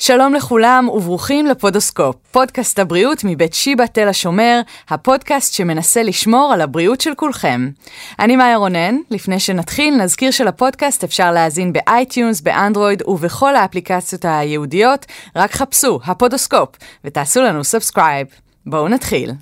שלום 0.00 0.34
לכולם 0.34 0.88
וברוכים 0.88 1.46
לפודוסקופ, 1.46 2.16
פודקאסט 2.32 2.78
הבריאות 2.78 3.24
מבית 3.24 3.54
שיבא 3.54 3.86
תל 3.86 4.08
השומר, 4.08 4.60
הפודקאסט 4.88 5.54
שמנסה 5.54 6.02
לשמור 6.02 6.52
על 6.52 6.60
הבריאות 6.60 7.00
של 7.00 7.14
כולכם. 7.14 7.68
אני 8.18 8.36
מאיה 8.36 8.56
רונן, 8.56 8.96
לפני 9.10 9.40
שנתחיל 9.40 9.94
נזכיר 9.94 10.30
שלפודקאסט 10.30 11.04
אפשר 11.04 11.32
להאזין 11.32 11.72
ב 11.72 11.80
iTunes, 11.80 12.40
באנדרואיד 12.40 13.02
ובכל 13.06 13.56
האפליקציות 13.56 14.24
הייעודיות, 14.24 15.06
רק 15.36 15.52
חפשו 15.52 16.00
הפודוסקופ 16.04 16.68
ותעשו 17.04 17.42
לנו 17.42 17.64
subscribe. 17.64 18.26
בואו 18.66 18.88
נתחיל. 18.88 19.32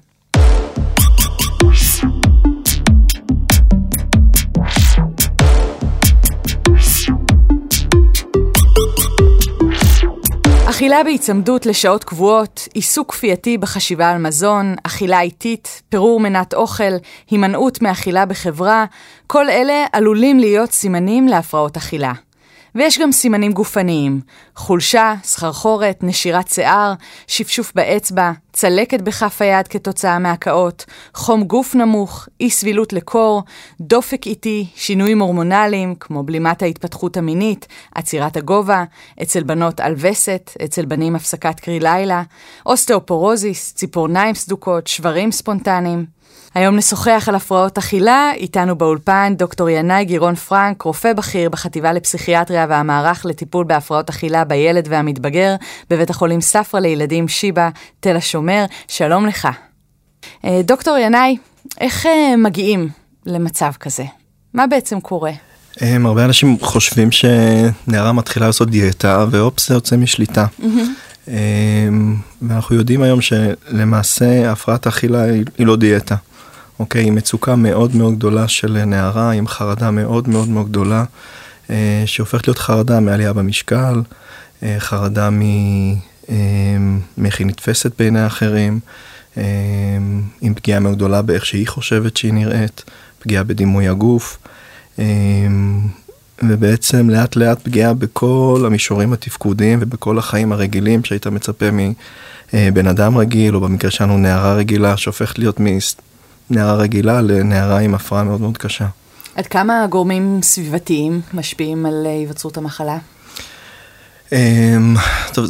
אכילה 10.76 11.04
בהיצמדות 11.04 11.66
לשעות 11.66 12.04
קבועות, 12.04 12.68
עיסוק 12.74 13.12
כפייתי 13.12 13.58
בחשיבה 13.58 14.10
על 14.10 14.18
מזון, 14.18 14.74
אכילה 14.82 15.20
איטית, 15.20 15.82
פירור 15.88 16.20
מנת 16.20 16.54
אוכל, 16.54 16.92
הימנעות 17.30 17.82
מאכילה 17.82 18.26
בחברה, 18.26 18.84
כל 19.26 19.50
אלה 19.50 19.86
עלולים 19.92 20.38
להיות 20.38 20.72
סימנים 20.72 21.28
להפרעות 21.28 21.76
אכילה. 21.76 22.12
ויש 22.74 22.98
גם 22.98 23.12
סימנים 23.12 23.52
גופניים, 23.52 24.20
חולשה, 24.56 25.14
סחרחורת, 25.22 25.98
נשירת 26.02 26.48
שיער, 26.48 26.92
שפשוף 27.26 27.72
באצבע, 27.74 28.32
צלקת 28.52 29.00
בכף 29.00 29.42
היד 29.42 29.68
כתוצאה 29.68 30.18
מהקאות, 30.18 30.84
חום 31.14 31.44
גוף 31.44 31.74
נמוך, 31.74 32.28
אי 32.40 32.50
סבילות 32.50 32.92
לקור, 32.92 33.42
דופק 33.80 34.26
איטי, 34.26 34.66
שינויים 34.74 35.20
הורמונליים, 35.22 35.94
כמו 36.00 36.22
בלימת 36.22 36.62
ההתפתחות 36.62 37.16
המינית, 37.16 37.66
עצירת 37.94 38.36
הגובה, 38.36 38.84
אצל 39.22 39.42
בנות 39.42 39.80
אל 39.80 39.94
וסת, 39.96 40.50
אצל 40.64 40.84
בנים 40.84 41.16
הפסקת 41.16 41.60
קרי 41.60 41.80
לילה, 41.80 42.22
אוסטאופורוזיס, 42.66 43.74
ציפורניים 43.74 44.34
סדוקות, 44.34 44.86
שברים 44.86 45.32
ספונטניים. 45.32 46.16
היום 46.56 46.76
נשוחח 46.76 47.24
על 47.28 47.34
הפרעות 47.34 47.78
אכילה, 47.78 48.30
איתנו 48.34 48.76
באולפן 48.76 49.34
דוקטור 49.36 49.68
ינאי 49.68 50.04
גירון 50.04 50.34
פרנק, 50.34 50.82
רופא 50.82 51.12
בכיר 51.12 51.50
בחטיבה 51.50 51.92
לפסיכיאטריה 51.92 52.66
והמערך 52.68 53.26
לטיפול 53.26 53.64
בהפרעות 53.64 54.08
אכילה 54.08 54.44
בילד 54.48 54.86
והמתבגר, 54.90 55.54
בבית 55.90 56.10
החולים 56.10 56.40
ספרא 56.40 56.80
לילדים 56.80 57.28
שיבא, 57.28 57.68
תל 58.00 58.16
השומר. 58.16 58.64
שלום 58.88 59.26
לך. 59.26 59.48
אה, 60.44 60.60
דוקטור 60.64 60.96
ינאי, 60.96 61.36
איך 61.80 62.06
אה, 62.06 62.36
מגיעים 62.36 62.88
למצב 63.26 63.70
כזה? 63.80 64.04
מה 64.54 64.66
בעצם 64.66 65.00
קורה? 65.00 65.32
הם, 65.80 66.06
הרבה 66.06 66.24
אנשים 66.24 66.56
חושבים 66.60 67.08
שנערה 67.10 68.12
מתחילה 68.12 68.46
לעשות 68.46 68.70
דיאטה 68.70 69.26
ואופס 69.30 69.68
זה 69.68 69.74
יוצא 69.74 69.96
משליטה. 69.96 70.46
Mm-hmm. 70.60 71.28
ואנחנו 72.42 72.76
יודעים 72.76 73.02
היום 73.02 73.20
שלמעשה 73.20 74.52
הפרעת 74.52 74.86
אכילה 74.86 75.22
היא 75.58 75.66
לא 75.66 75.76
דיאטה. 75.76 76.16
אוקיי, 76.78 77.04
עם 77.04 77.14
מצוקה 77.14 77.56
מאוד 77.56 77.96
מאוד 77.96 78.14
גדולה 78.14 78.48
של 78.48 78.84
נערה, 78.84 79.30
עם 79.30 79.48
חרדה 79.48 79.90
מאוד 79.90 80.28
מאוד 80.28 80.48
מאוד 80.48 80.68
גדולה, 80.68 81.04
אה, 81.70 82.02
שהופכת 82.06 82.48
להיות 82.48 82.58
חרדה 82.58 83.00
מעלייה 83.00 83.32
במשקל, 83.32 83.94
אה, 83.94 84.00
חרדה 84.78 85.30
מ... 85.30 85.42
אה, 86.30 86.36
מאיך 87.18 87.38
היא 87.38 87.46
נתפסת 87.46 87.92
בעיני 87.98 88.20
האחרים, 88.20 88.80
אה, 89.38 89.42
עם 90.40 90.54
פגיעה 90.54 90.80
מאוד 90.80 90.94
גדולה 90.94 91.22
באיך 91.22 91.46
שהיא 91.46 91.68
חושבת 91.68 92.16
שהיא 92.16 92.32
נראית, 92.32 92.84
פגיעה 93.18 93.44
בדימוי 93.44 93.88
הגוף. 93.88 94.38
אה, 94.98 95.04
ובעצם 96.42 97.10
לאט 97.10 97.36
לאט 97.36 97.62
פגיעה 97.62 97.94
בכל 97.94 98.62
המישורים 98.66 99.12
התפקודיים 99.12 99.78
ובכל 99.82 100.18
החיים 100.18 100.52
הרגילים 100.52 101.04
שהיית 101.04 101.26
מצפה 101.26 101.66
מבן 102.52 102.86
אדם 102.86 103.18
רגיל, 103.18 103.54
או 103.54 103.60
במקרה 103.60 103.90
שלנו 103.90 104.18
נערה 104.18 104.54
רגילה, 104.54 104.96
שהופכת 104.96 105.38
להיות 105.38 105.60
נערה 106.50 106.74
רגילה 106.74 107.20
לנערה 107.20 107.78
עם 107.78 107.94
הפרעה 107.94 108.24
מאוד 108.24 108.40
מאוד 108.40 108.58
קשה. 108.58 108.86
עד 109.34 109.46
כמה 109.46 109.86
גורמים 109.90 110.38
סביבתיים 110.42 111.20
משפיעים 111.34 111.86
על 111.86 112.06
היווצרות 112.06 112.56
המחלה? 112.56 112.98
אמ, 114.32 114.96
טוב, 115.32 115.46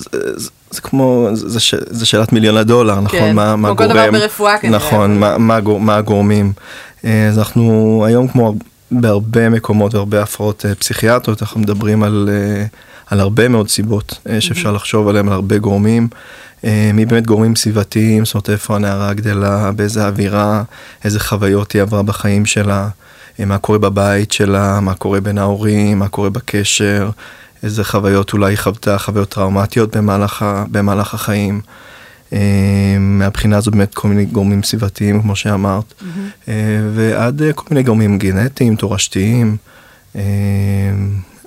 זה, 0.71 0.81
כמו, 0.81 1.29
זה, 1.33 2.07
שאלת 2.07 2.33
מיליון 2.33 2.57
הדולר, 2.57 3.01
נכון? 3.01 3.19
כן, 3.19 3.35
מה, 3.35 3.57
גורם, 3.57 3.67
כמו 3.67 3.77
כל 3.77 3.87
דבר 3.87 4.11
ברפואה 4.13 4.59
כנראה. 4.59 4.77
נכון, 4.77 5.21
מה, 5.81 5.97
הגורמים. 5.97 6.53
אה, 7.05 7.29
אז 7.29 7.39
אנחנו 7.39 8.05
היום 8.07 8.29
כמו 8.29 8.55
בהרבה 8.91 9.49
מקומות 9.49 9.95
והרבה 9.95 10.23
הפרעות 10.23 10.67
אה, 10.67 10.75
פסיכיאטריות, 10.75 11.43
אנחנו 11.43 11.61
מדברים 11.61 12.03
על, 12.03 12.29
אה, 12.33 12.65
על 13.07 13.21
הרבה 13.21 13.49
מאוד 13.49 13.69
סיבות 13.69 14.19
שאפשר 14.41 14.73
לחשוב 14.73 15.09
עליהן, 15.09 15.27
על 15.29 15.33
הרבה 15.35 15.59
גורמים. 15.59 16.09
מי 16.95 17.07
באמת 17.07 17.27
גורמים 17.27 17.57
סביבתיים, 17.57 18.25
זאת 18.25 18.35
אומרת 18.35 18.51
איפה 18.51 18.77
הנערה 18.77 19.15
גדלה, 19.15 19.73
באיזה 19.73 20.07
אווירה, 20.07 20.63
איזה 21.05 21.21
חוויות 21.21 21.73
היא 21.73 21.83
עברה 21.83 22.03
בחיים 22.03 22.47
שלה, 22.47 22.89
מה 23.39 23.59
קורה 23.59 23.79
בבית 23.79 24.33
שלה, 24.33 24.81
מה 24.81 24.95
קורה 24.95 25.21
בין 25.21 25.39
ההורים, 25.39 25.99
מה 25.99 26.09
קורה 26.09 26.31
בקשר, 26.31 27.11
איזה 27.67 27.85
חוויות 27.85 28.33
אולי 28.33 28.53
היא 28.53 28.59
חוותה, 28.59 28.99
חוויות 28.99 29.29
טראומטיות 29.29 29.97
במהלך, 29.97 30.45
במהלך 30.71 31.15
החיים. 31.15 31.61
אה, 32.33 32.97
מהבחינה 33.01 33.57
הזאת 33.57 33.75
באמת 33.75 33.95
כל 33.95 34.09
מיני 34.09 34.25
גורמים 34.25 34.63
סביבתיים 34.63 35.23
כמו 35.23 35.37
שאמרת, 35.37 35.95
mm-hmm. 36.01 36.49
ועד 36.95 37.43
כל 37.55 37.65
מיני 37.71 37.83
גורמים 37.83 38.19
גנטיים, 38.19 38.77
תורשתיים, 38.77 39.57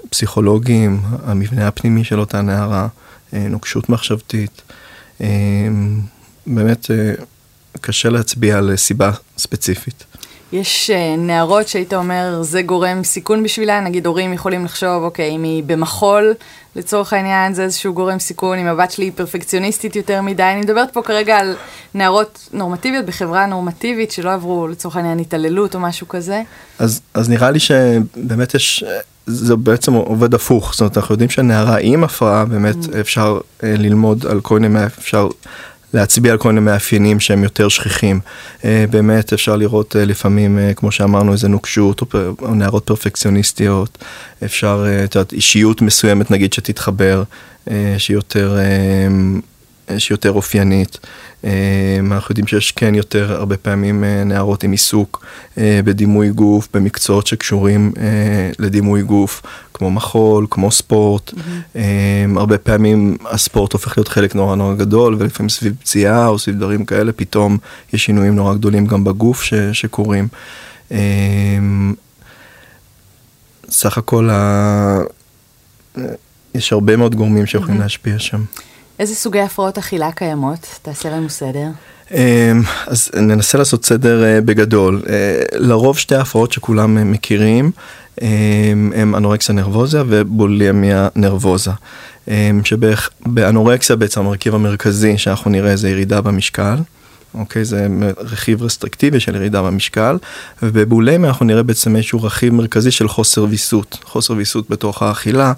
פסיכולוגיים, 0.09 1.02
המבנה 1.25 1.68
הפנימי 1.68 2.03
של 2.03 2.19
אותה 2.19 2.41
נערה, 2.41 2.88
נוקשות 3.34 3.90
מחשבתית. 3.90 4.62
אמ, 5.22 6.01
באמת 6.47 6.91
אה, 6.91 7.13
קשה 7.81 8.09
להצביע 8.09 8.57
על 8.57 8.75
סיבה 8.75 9.12
ספציפית. 9.38 10.03
יש 10.52 10.90
אה, 10.90 11.16
נערות 11.18 11.68
שהיית 11.68 11.94
אומר 11.94 12.42
זה 12.42 12.62
גורם 12.62 13.04
סיכון 13.04 13.44
בשבילה, 13.44 13.82
נגיד 13.82 14.06
הורים 14.06 14.34
יכולים 14.34 14.66
לחשוב, 14.66 15.04
אוקיי, 15.04 15.30
אם 15.30 15.44
היא 15.44 15.64
במחול, 15.64 16.34
לצורך 16.76 17.14
העניין 17.14 17.54
זה 17.54 17.64
איזשהו 17.64 17.94
גורם 17.94 18.20
סיכון, 18.20 18.58
אם 18.58 18.68
הבת 18.68 18.92
שלי 18.92 19.06
היא 19.06 19.12
פרפקציוניסטית 19.16 19.96
יותר 19.96 20.22
מדי, 20.22 20.44
אני 20.44 20.62
מדברת 20.62 20.94
פה 20.94 21.02
כרגע 21.02 21.38
על 21.38 21.56
נערות 21.94 22.50
נורמטיביות 22.54 23.06
בחברה 23.06 23.46
נורמטיבית 23.46 24.12
שלא 24.12 24.34
עברו 24.34 24.68
לצורך 24.68 24.96
העניין 24.96 25.20
התעללות 25.20 25.76
או 25.76 25.80
משהו 25.80 26.08
כזה. 26.08 26.42
אז, 26.80 27.02
אז 27.14 27.30
נראה 27.30 27.52
לי 27.52 27.60
שבאמת 27.60 28.56
יש, 28.56 28.84
זה 29.26 29.56
בעצם 29.56 29.94
עובד 29.94 30.34
הפוך, 30.34 30.72
זאת 30.72 30.80
אומרת 30.81 30.98
אנחנו 30.98 31.14
יודעים 31.14 31.30
שנערה 31.30 31.78
עם 31.78 32.04
הפרעה 32.04 32.46
באמת 32.46 32.76
mm. 32.76 32.98
אפשר 33.00 33.40
אה, 33.64 33.74
ללמוד 33.78 34.26
על 34.26 34.42
כל 34.42 34.60
מיני, 34.60 34.86
אפשר 34.86 35.28
להצביע 35.94 36.32
על 36.32 36.38
כל 36.38 36.50
מיני 36.50 36.66
מאפיינים 36.66 37.20
שהם 37.20 37.44
יותר 37.44 37.70
שכיחים. 37.70 38.20
אה, 38.66 38.86
באמת 38.90 39.34
אפשר 39.34 39.56
לראות 39.56 39.96
אה, 39.96 40.06
לפעמים, 40.06 40.60
אה, 40.60 40.74
כמו 40.74 40.92
שאמרנו, 40.92 41.32
איזה 41.32 41.48
נוקשות 41.48 42.02
או 42.42 42.56
נערות 42.56 42.86
פרפקציוניסטיות, 42.86 43.98
אפשר, 44.46 44.86
את 45.04 45.16
יודעת, 45.16 45.34
אישיות 45.34 45.82
מסוימת 45.82 46.32
נגיד 46.32 46.54
שתתחבר, 46.54 47.24
שהיא 47.98 48.16
יותר, 48.16 48.58
שהיא 49.98 50.16
יותר 50.16 50.32
אופיינית. 50.32 50.98
אנחנו 52.12 52.32
יודעים 52.32 52.48
שיש 52.48 52.72
כן 52.72 52.96
יותר 52.96 53.34
הרבה 53.34 53.58
פעמים 53.58 54.04
נערות 54.04 54.64
עם 54.64 54.72
עיסוק 54.72 55.26
בדימוי 55.58 56.30
גוף, 56.30 56.68
במקצועות 56.74 57.28
שקשורים 57.28 57.94
לדימוי 58.60 59.02
גוף, 59.02 59.42
כמו 59.74 59.92
מחול, 59.92 60.48
כמו 60.50 60.72
ספורט. 60.72 61.32
Mm-hmm. 61.34 61.78
הרבה 62.36 62.58
פעמים 62.58 63.18
הספורט 63.30 63.74
הופך 63.74 63.98
להיות 63.98 64.08
חלק 64.08 64.36
נורא 64.36 64.56
נורא 64.56 64.74
גדול, 64.74 65.16
ולפעמים 65.20 65.50
סביב 65.50 65.74
פציעה 65.80 66.28
או 66.28 66.40
סביב 66.40 66.56
דברים 66.56 66.86
כאלה, 66.86 67.12
פתאום 67.12 67.58
יש 67.94 68.06
שינויים 68.06 68.36
נורא 68.36 68.54
גדולים 68.54 68.88
גם 68.88 69.04
בגוף 69.04 69.44
ש, 69.44 69.54
שקורים. 69.54 70.28
סך 73.70 73.98
הכל 73.98 74.30
ה... 74.32 75.00
יש 76.56 76.74
הרבה 76.74 76.96
מאוד 76.96 77.16
גורמים 77.16 77.46
שיכולים 77.46 77.78
mm-hmm. 77.78 77.84
להשפיע 77.84 78.20
שם. 78.20 78.44
איזה 79.00 79.16
סוגי 79.16 79.40
הפרעות 79.42 79.78
אכילה 79.78 80.12
קיימות? 80.12 80.80
תעשה 80.81 81.10
לנו 81.10 81.30
סדר. 81.30 81.68
אמ, 82.12 82.62
אז 82.88 83.12
ננסה 83.16 83.57
לעשות 83.57 83.86
סדר 83.86 84.24
אה, 84.24 84.42
בגדול. 84.42 85.01
אה, 85.10 85.42
לרוב 85.54 85.98
שתי 85.98 86.16
הפרעות 86.16 86.51
שכולם 86.51 87.12
מכירים 87.12 87.72
הם 88.96 89.16
אנורקסיה 89.18 89.56
נרבוזה 89.56 90.01
ובולימיה 90.07 91.07
נרבוזה. 91.16 91.72
שבאנורקסיה 92.63 93.96
בעצם 93.96 94.19
המרכיב 94.19 94.56
המרכזי 94.56 95.18
שאנחנו 95.18 95.51
נראה 95.51 95.75
זה 95.75 95.90
ירידה 95.90 96.22
במשקל. 96.22 96.75
אוקיי, 97.34 97.66
זה 97.66 97.88
רכיב 98.18 98.64
רסטרקטיבי 98.64 99.20
של 99.20 99.36
ירידה 99.36 99.62
במשקל, 99.62 100.18
ובבולמיה 100.64 101.30
אנחנו 101.30 101.46
נראה 101.46 101.64
בעצם 101.64 101.96
איזשהו 101.96 102.24
רכיב 102.24 102.54
מרכזי 102.54 102.92
של 102.92 103.08
חוסר 103.08 103.44
ויסות, 103.44 103.98
חוסר 104.04 104.34
ויסות 104.34 104.70
בתוך 104.70 105.04
האכילה 105.04 105.54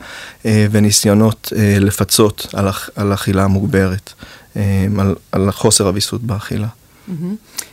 אה, 0.46 0.66
וניסיונות 0.72 1.54
אה, 1.56 1.78
לפצות 1.80 2.48
על, 2.54 2.70
על 2.96 3.14
אכילה 3.14 3.48
מוגברת, 3.48 4.14
אה, 4.56 4.86
על, 5.00 5.16
על 5.32 5.52
חוסר 5.52 5.88
הוויסות 5.88 6.22
באכילה. 6.24 6.68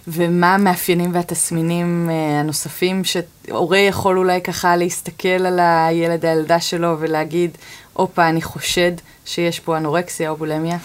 ומה 0.08 0.54
המאפיינים 0.54 1.14
והתסמינים 1.14 2.08
uh, 2.08 2.40
הנוספים 2.40 3.02
שהורה 3.04 3.78
יכול 3.78 4.18
אולי 4.18 4.40
ככה 4.40 4.76
להסתכל 4.76 5.28
על 5.28 5.60
הילד, 5.62 6.24
הילדה 6.24 6.60
שלו 6.60 6.96
ולהגיד, 7.00 7.50
הופה, 7.92 8.28
אני 8.28 8.42
חושד 8.42 8.92
שיש 9.28 9.60
פה 9.60 9.76
אנורקסיה 9.76 10.30
או 10.30 10.36
בולמיה? 10.36 10.78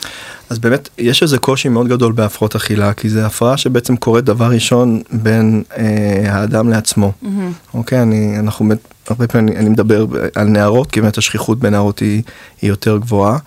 אז 0.49 0.59
באמת, 0.59 0.89
יש 0.97 1.23
איזה 1.23 1.37
קושי 1.37 1.69
מאוד 1.69 1.87
גדול 1.87 2.11
בהפרעות 2.11 2.55
אכילה, 2.55 2.93
כי 2.93 3.09
זה 3.09 3.25
הפרעה 3.25 3.57
שבעצם 3.57 3.95
קורית 3.95 4.25
דבר 4.25 4.45
ראשון 4.45 5.01
בין 5.11 5.63
אה, 5.77 6.25
האדם 6.27 6.69
לעצמו. 6.69 7.11
Mm-hmm. 7.23 7.27
אוקיי, 7.73 8.01
אני, 8.01 8.39
אנחנו 8.39 8.67
באמת, 8.67 8.79
הרבה 9.09 9.27
פעמים 9.27 9.57
אני 9.57 9.69
מדבר 9.69 10.05
על 10.35 10.47
נערות, 10.47 10.91
כי 10.91 11.01
באמת 11.01 11.17
השכיחות 11.17 11.59
בנערות 11.59 11.99
היא, 11.99 12.21
היא 12.61 12.69
יותר 12.69 12.97
גבוהה, 12.97 13.37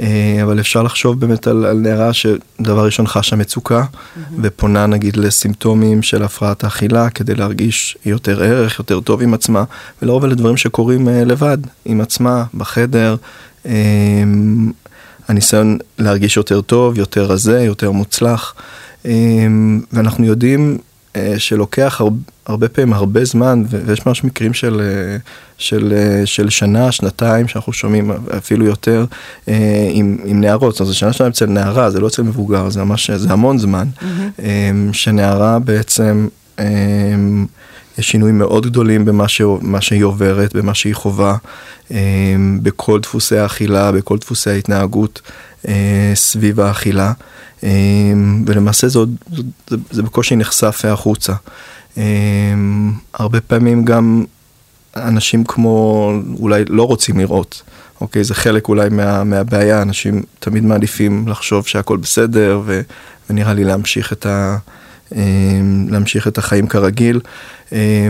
אה, 0.00 0.38
אבל 0.42 0.60
אפשר 0.60 0.82
לחשוב 0.82 1.20
באמת 1.20 1.46
על, 1.46 1.64
על 1.64 1.76
נערה 1.76 2.12
שדבר 2.12 2.84
ראשון 2.84 3.06
חשה 3.06 3.36
מצוקה, 3.36 3.82
mm-hmm. 3.82 4.20
ופונה 4.42 4.86
נגיד 4.86 5.16
לסימפטומים 5.16 6.02
של 6.02 6.22
הפרעת 6.22 6.64
האכילה, 6.64 7.10
כדי 7.10 7.34
להרגיש 7.34 7.98
יותר 8.06 8.42
ערך, 8.42 8.78
יותר 8.78 9.00
טוב 9.00 9.22
עם 9.22 9.34
עצמה, 9.34 9.64
ולרוב 10.02 10.24
אלה 10.24 10.34
דברים 10.34 10.56
שקורים 10.56 11.08
אה, 11.08 11.24
לבד, 11.24 11.58
עם 11.84 12.00
עצמה, 12.00 12.44
בחדר. 12.54 13.16
אה, 13.66 13.72
הניסיון 15.28 15.78
להרגיש 15.98 16.36
יותר 16.36 16.60
טוב, 16.60 16.98
יותר 16.98 17.24
רזה, 17.24 17.60
יותר 17.60 17.90
מוצלח. 17.90 18.54
אמ, 19.04 19.80
ואנחנו 19.92 20.24
יודעים 20.24 20.78
אה, 21.16 21.34
שלוקח 21.38 21.96
הרבה, 22.00 22.18
הרבה 22.46 22.68
פעמים 22.68 22.92
הרבה 22.92 23.24
זמן, 23.24 23.64
ויש 23.70 24.06
ממש 24.06 24.24
מקרים 24.24 24.54
של, 24.54 24.80
אה, 24.80 25.16
של, 25.58 25.92
אה, 25.96 26.26
של 26.26 26.50
שנה, 26.50 26.92
שנתיים, 26.92 27.48
שאנחנו 27.48 27.72
שומעים 27.72 28.10
אפילו 28.38 28.66
יותר 28.66 29.04
עם, 29.92 30.18
עם 30.24 30.40
נערות. 30.40 30.72
זאת 30.72 30.80
אומרת, 30.80 30.92
זה 30.92 30.98
שנה 30.98 31.12
שנתיים 31.12 31.30
אצל 31.30 31.46
נערה, 31.46 31.90
זה 31.90 32.00
לא 32.00 32.06
אצל 32.06 32.22
מבוגר, 32.22 32.70
זה 32.70 32.84
ממש, 32.84 33.10
זה 33.10 33.32
המון 33.32 33.58
זמן. 33.58 33.88
Mm-hmm. 33.98 34.42
שנערה 34.92 35.58
בעצם... 35.58 36.28
אמ, 37.96 38.00
יש 38.00 38.10
שינויים 38.10 38.38
מאוד 38.38 38.66
גדולים 38.66 39.04
במה 39.04 39.28
ש... 39.28 39.42
שהיא 39.80 40.04
עוברת, 40.04 40.56
במה 40.56 40.74
שהיא 40.74 40.94
חווה, 40.94 41.36
אה, 41.90 42.36
בכל 42.62 43.00
דפוסי 43.00 43.38
האכילה, 43.38 43.92
בכל 43.92 44.18
דפוסי 44.18 44.50
ההתנהגות 44.50 45.20
אה, 45.68 46.12
סביב 46.14 46.60
האכילה, 46.60 47.12
אה, 47.64 47.70
ולמעשה 48.46 48.88
זה, 48.88 48.98
עוד, 48.98 49.16
זה, 49.68 49.76
זה 49.90 50.02
בקושי 50.02 50.36
נחשף 50.36 50.84
החוצה. 50.84 51.32
הרבה 53.14 53.40
פעמים 53.40 53.84
גם 53.84 54.24
אנשים 54.96 55.44
כמו 55.44 56.12
אולי 56.38 56.64
לא 56.68 56.82
רוצים 56.82 57.18
לראות, 57.18 57.62
אוקיי? 58.00 58.24
זה 58.24 58.34
חלק 58.34 58.68
אולי 58.68 58.88
מה, 58.88 59.24
מהבעיה, 59.24 59.82
אנשים 59.82 60.22
תמיד 60.38 60.64
מעדיפים 60.64 61.28
לחשוב 61.28 61.66
שהכל 61.66 61.96
בסדר, 61.96 62.60
ו, 62.64 62.80
ונראה 63.30 63.54
לי 63.54 63.64
להמשיך 63.64 64.12
את 64.12 64.26
ה... 64.26 64.56
להמשיך 65.88 66.28
את 66.28 66.38
החיים 66.38 66.66
כרגיל, 66.66 67.20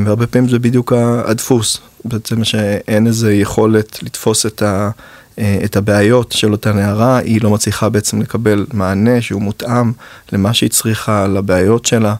והרבה 0.04 0.26
פעמים 0.26 0.48
זה 0.48 0.58
בדיוק 0.58 0.92
הדפוס, 1.24 1.78
בעצם 2.04 2.44
שאין 2.44 3.06
איזה 3.06 3.34
יכולת 3.34 4.02
לתפוס 4.02 4.46
את, 4.46 4.62
ה, 4.62 4.90
את 5.38 5.76
הבעיות 5.76 6.32
של 6.32 6.52
אותה 6.52 6.72
נערה, 6.72 7.18
היא 7.18 7.42
לא 7.42 7.50
מצליחה 7.50 7.88
בעצם 7.88 8.20
לקבל 8.20 8.66
מענה 8.72 9.20
שהוא 9.20 9.42
מותאם 9.42 9.92
למה 10.32 10.54
שהיא 10.54 10.70
צריכה, 10.70 11.26
לבעיות 11.26 11.86
שלה, 11.86 12.14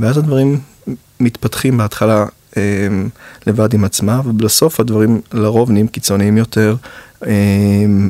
ואז 0.00 0.18
הדברים 0.18 0.60
מתפתחים 1.20 1.78
בהתחלה 1.78 2.26
לבד 3.46 3.74
עם 3.74 3.84
עצמה, 3.84 4.20
ובסוף 4.24 4.80
הדברים 4.80 5.20
לרוב 5.32 5.70
נהיים 5.70 5.88
קיצוניים 5.88 6.36
יותר, 6.36 6.76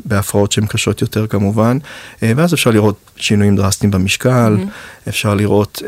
בהפרעות 0.04 0.52
שהן 0.52 0.66
קשות 0.66 1.02
יותר 1.02 1.26
כמובן, 1.26 1.78
ואז 2.22 2.54
אפשר 2.54 2.70
לראות 2.70 2.96
שינויים 3.16 3.56
דרסטיים 3.56 3.90
במשקל, 3.90 4.56
mm-hmm. 4.58 5.08
אפשר 5.08 5.34
לראות 5.34 5.82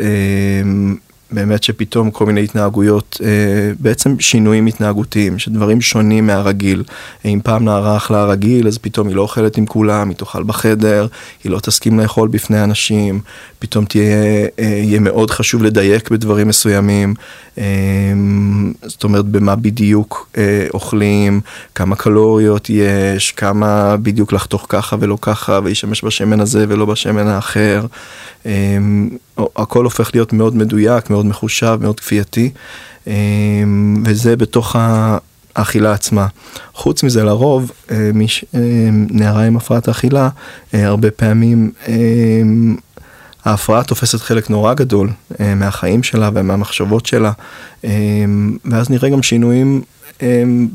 באמת 1.33 1.63
שפתאום 1.63 2.11
כל 2.11 2.27
מיני 2.27 2.45
התנהגויות, 2.45 3.21
אה, 3.25 3.73
בעצם 3.79 4.21
שינויים 4.21 4.67
התנהגותיים, 4.67 5.39
שדברים 5.39 5.81
שונים 5.81 6.27
מהרגיל. 6.27 6.85
אם 7.25 7.41
פעם 7.45 7.65
נערה 7.65 7.97
אכלה 7.97 8.25
רגיל, 8.25 8.69
אז 8.69 8.79
פתאום 8.79 9.09
היא 9.09 9.17
לא 9.17 9.23
אוכלת 9.23 9.57
עם 9.57 9.67
כולם, 9.67 10.09
היא 10.09 10.17
תאכל 10.17 10.43
בחדר, 10.43 11.07
היא 11.45 11.53
לא 11.53 11.61
תסכים 11.61 12.01
לאכול 12.01 12.29
בפני 12.29 12.65
אנשים, 12.65 13.21
פתאום 13.59 13.85
תהיה, 13.85 14.05
אה, 14.59 14.65
יהיה 14.65 15.01
מאוד 15.01 15.31
חשוב 15.31 15.63
לדייק 15.63 16.11
בדברים 16.11 16.49
מסוימים, 16.49 17.15
אה, 17.59 17.65
זאת 18.83 19.05
אומרת 19.05 19.25
במה 19.25 19.57
בדיוק 19.57 20.29
אה, 20.39 20.67
אוכלים, 20.75 21.41
כמה 21.75 21.97
קלוריות 21.97 22.71
יש, 22.71 23.33
כמה 23.33 23.97
בדיוק 23.97 24.33
לחתוך 24.33 24.67
ככה 24.69 24.97
ולא 25.01 25.19
ככה, 25.21 25.61
וישמש 25.65 26.05
בשמן 26.05 26.41
הזה 26.41 26.65
ולא 26.69 26.85
בשמן 26.85 27.27
האחר. 27.27 27.87
אה, 29.41 29.63
הכל 29.63 29.85
הופך 29.85 30.11
להיות 30.15 30.33
מאוד 30.33 30.57
מדויק, 30.57 31.11
מאוד 31.11 31.27
מחושב, 31.27 31.79
מאוד 31.81 32.01
כפייתי, 32.01 32.51
אה, 33.07 33.15
וזה 34.05 34.37
בתוך 34.37 34.77
האכילה 35.57 35.93
עצמה. 35.93 36.27
חוץ 36.75 37.03
מזה, 37.03 37.25
לרוב, 37.25 37.71
אה, 37.91 38.11
מיש, 38.15 38.45
אה, 38.55 38.61
נערה 38.93 39.43
עם 39.43 39.57
הפרעת 39.57 39.89
האכילה, 39.89 40.29
הרבה 40.73 41.11
פעמים 41.11 41.73
ההפרעה 43.45 43.85
תופסת 43.85 44.21
חלק 44.21 44.51
נורא 44.51 44.75
גדול 44.75 45.11
מהחיים 45.57 46.03
שלה 46.03 46.31
ומהמחשבות 46.35 47.07
שלה, 47.07 47.33
ואז 48.65 48.91
נראה 48.91 49.09
גם 49.09 49.23
שינויים 49.23 49.83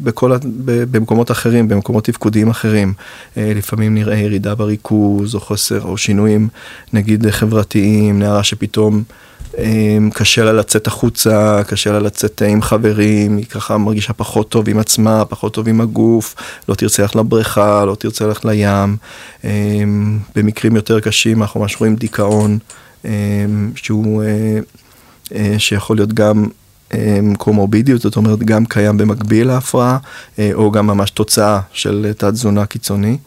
בכל, 0.03 0.31
במקומות 0.65 1.31
אחרים, 1.31 1.67
במקומות 1.67 2.03
תפקודיים 2.03 2.49
אחרים. 2.49 2.93
לפעמים 3.37 3.95
נראה 3.95 4.17
ירידה 4.17 4.55
בריכוז 4.55 5.35
או 5.35 5.39
חוסר 5.39 5.81
או 5.81 5.97
שינויים 5.97 6.47
נגיד 6.93 7.29
חברתיים, 7.29 8.19
נערה 8.19 8.43
שפתאום 8.43 9.03
קשה 10.13 10.43
לה 10.43 10.53
לצאת 10.53 10.87
החוצה, 10.87 11.61
קשה 11.67 11.91
לה 11.91 11.99
לצאת 11.99 12.41
עם 12.47 12.61
חברים, 12.61 13.37
היא 13.37 13.45
ככה 13.45 13.77
מרגישה 13.77 14.13
פחות 14.13 14.49
טוב 14.49 14.69
עם 14.69 14.79
עצמה, 14.79 15.25
פחות 15.25 15.53
טוב 15.53 15.67
עם 15.67 15.81
הגוף, 15.81 16.35
לא 16.69 16.75
תרצה 16.75 17.01
ללכת 17.01 17.15
לבריכה, 17.15 17.85
לא 17.85 17.95
תרצה 17.95 18.27
ללכת 18.27 18.45
לים. 18.45 18.97
במקרים 20.35 20.75
יותר 20.75 20.99
קשים 20.99 21.41
אנחנו 21.41 21.59
ממש 21.59 21.75
רואים 21.75 21.95
דיכאון, 21.95 22.57
שהוא, 23.75 24.23
אה, 24.23 24.59
אה, 25.35 25.55
שיכול 25.57 25.97
להיות 25.97 26.13
גם 26.13 26.45
קומורבידיות, 27.37 28.01
זאת 28.01 28.15
אומרת 28.15 28.39
גם 28.39 28.65
קיים 28.65 28.97
במקביל 28.97 29.47
להפרעה, 29.47 29.97
אה, 30.39 30.49
או 30.53 30.71
גם 30.71 30.87
ממש 30.87 31.09
תוצאה 31.09 31.59
של 31.73 32.11
תת 32.17 32.25
תזונה 32.25 32.65
קיצוני. 32.65 33.17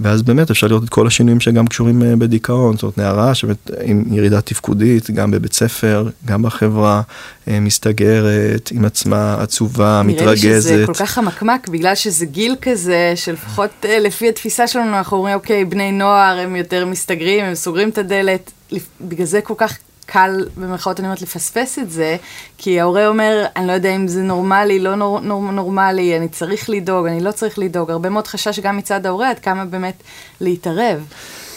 ואז 0.00 0.22
באמת 0.22 0.50
אפשר 0.50 0.66
לראות 0.66 0.84
את 0.84 0.88
כל 0.88 1.06
השינויים 1.06 1.40
שגם 1.40 1.66
קשורים 1.66 2.02
אה, 2.02 2.16
בדיכאון, 2.16 2.76
זאת 2.76 2.82
אומרת 2.82 2.98
נערה 2.98 3.34
שבאמת 3.34 3.70
עם 3.82 4.04
ירידה 4.10 4.40
תפקודית, 4.40 5.10
גם 5.10 5.30
בבית 5.30 5.52
ספר, 5.52 6.08
גם 6.24 6.42
בחברה, 6.42 7.02
אה, 7.48 7.60
מסתגרת, 7.60 8.70
עם 8.72 8.84
עצמה 8.84 9.36
עצובה, 9.42 10.02
נראה 10.04 10.22
מתרגזת. 10.22 10.44
נראה 10.44 10.54
לי 10.54 10.60
שזה 10.60 10.86
כל 10.86 10.94
כך 10.94 11.10
חמקמק, 11.10 11.68
בגלל 11.68 11.94
שזה 11.94 12.26
גיל 12.26 12.56
כזה, 12.62 13.12
שלפחות 13.16 13.70
אה, 13.84 13.98
לפי 13.98 14.28
התפיסה 14.28 14.66
שלנו 14.66 14.96
אנחנו 14.96 15.16
אומרים, 15.16 15.34
אוקיי, 15.34 15.64
בני 15.64 15.92
נוער 15.92 16.38
הם 16.38 16.56
יותר 16.56 16.86
מסתגרים, 16.86 17.44
הם 17.44 17.54
סוגרים 17.54 17.88
את 17.88 17.98
הדלת, 17.98 18.52
בגלל 19.00 19.26
זה 19.26 19.40
כל 19.40 19.54
כך 19.56 19.78
קל, 20.12 20.46
במרכאות 20.56 21.00
אני 21.00 21.06
אומרת, 21.08 21.22
לפספס 21.22 21.78
את 21.78 21.90
זה, 21.90 22.16
כי 22.58 22.80
ההורה 22.80 23.06
אומר, 23.06 23.46
אני 23.56 23.66
לא 23.66 23.72
יודע 23.72 23.96
אם 23.96 24.08
זה 24.08 24.22
נורמלי, 24.22 24.78
לא 24.78 24.94
נור, 24.94 25.20
נור, 25.20 25.42
נורמלי, 25.42 26.16
אני 26.16 26.28
צריך 26.28 26.70
לדאוג, 26.70 27.06
אני 27.06 27.20
לא 27.20 27.32
צריך 27.32 27.58
לדאוג. 27.58 27.90
הרבה 27.90 28.08
מאוד 28.08 28.26
חשש 28.26 28.60
גם 28.60 28.76
מצד 28.76 29.06
ההורה, 29.06 29.30
עד 29.30 29.38
כמה 29.38 29.64
באמת 29.64 30.02
להתערב. 30.40 31.06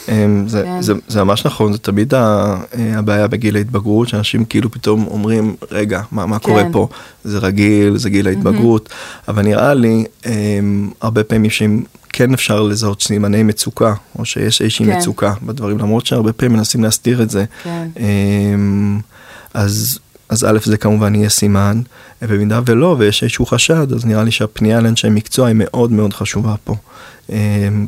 אמ, 0.10 0.48
זה, 0.48 0.64
כן. 0.64 0.82
זה, 0.82 0.94
זה 1.08 1.24
ממש 1.24 1.46
נכון, 1.46 1.74
זה 1.74 1.78
תמיד 1.78 2.14
אה, 2.14 2.56
הבעיה 2.74 3.28
בגיל 3.28 3.56
ההתבגרות, 3.56 4.08
שאנשים 4.08 4.46
כאילו 4.46 4.72
פתאום 4.72 5.08
אומרים, 5.08 5.56
רגע, 5.72 6.02
מה, 6.12 6.26
מה 6.26 6.40
קורה 6.40 6.64
כן. 6.64 6.72
פה? 6.72 6.88
זה 7.24 7.40
רגיל, 7.40 7.98
זה 7.98 8.10
גיל 8.10 8.28
ההתבגרות, 8.28 8.90
mm-hmm. 8.90 9.26
אבל 9.28 9.44
נראה 9.44 9.74
לי, 9.74 10.06
אמ, 10.26 10.92
הרבה 11.02 11.24
פעמים 11.24 11.50
שהם 11.50 11.84
כן 12.14 12.34
אפשר 12.34 12.62
לזהות 12.62 13.02
סימני 13.02 13.44
מצוקה, 13.44 13.94
או 14.20 14.26
שיש 14.26 14.62
איזושהי 14.62 14.86
כן. 14.86 14.98
מצוקה 14.98 15.34
בדברים, 15.44 15.78
למרות 15.78 16.06
שהרבה 16.06 16.34
פעמים 16.34 16.58
מנסים 16.58 16.84
להסתיר 16.84 17.22
את 17.22 17.30
זה. 17.30 17.46
כן. 17.64 17.88
אמ, 18.00 19.00
אז, 19.54 20.00
אז 20.30 20.44
א', 20.44 20.58
זה 20.64 20.78
כמובן 20.78 21.16
יהיה 21.16 21.30
סימן, 21.30 21.82
ובמידה 22.22 22.60
ולא, 22.66 22.96
ויש 23.00 23.24
איזשהו 23.24 23.46
חשד, 23.46 23.94
אז 23.94 24.06
נראה 24.06 24.24
לי 24.24 24.32
שהפנייה 24.32 24.82
לאנשי 24.82 25.10
מקצוע 25.10 25.48
היא 25.48 25.56
מאוד 25.58 25.92
מאוד 25.92 26.14
חשובה 26.14 26.56
פה. 26.64 26.76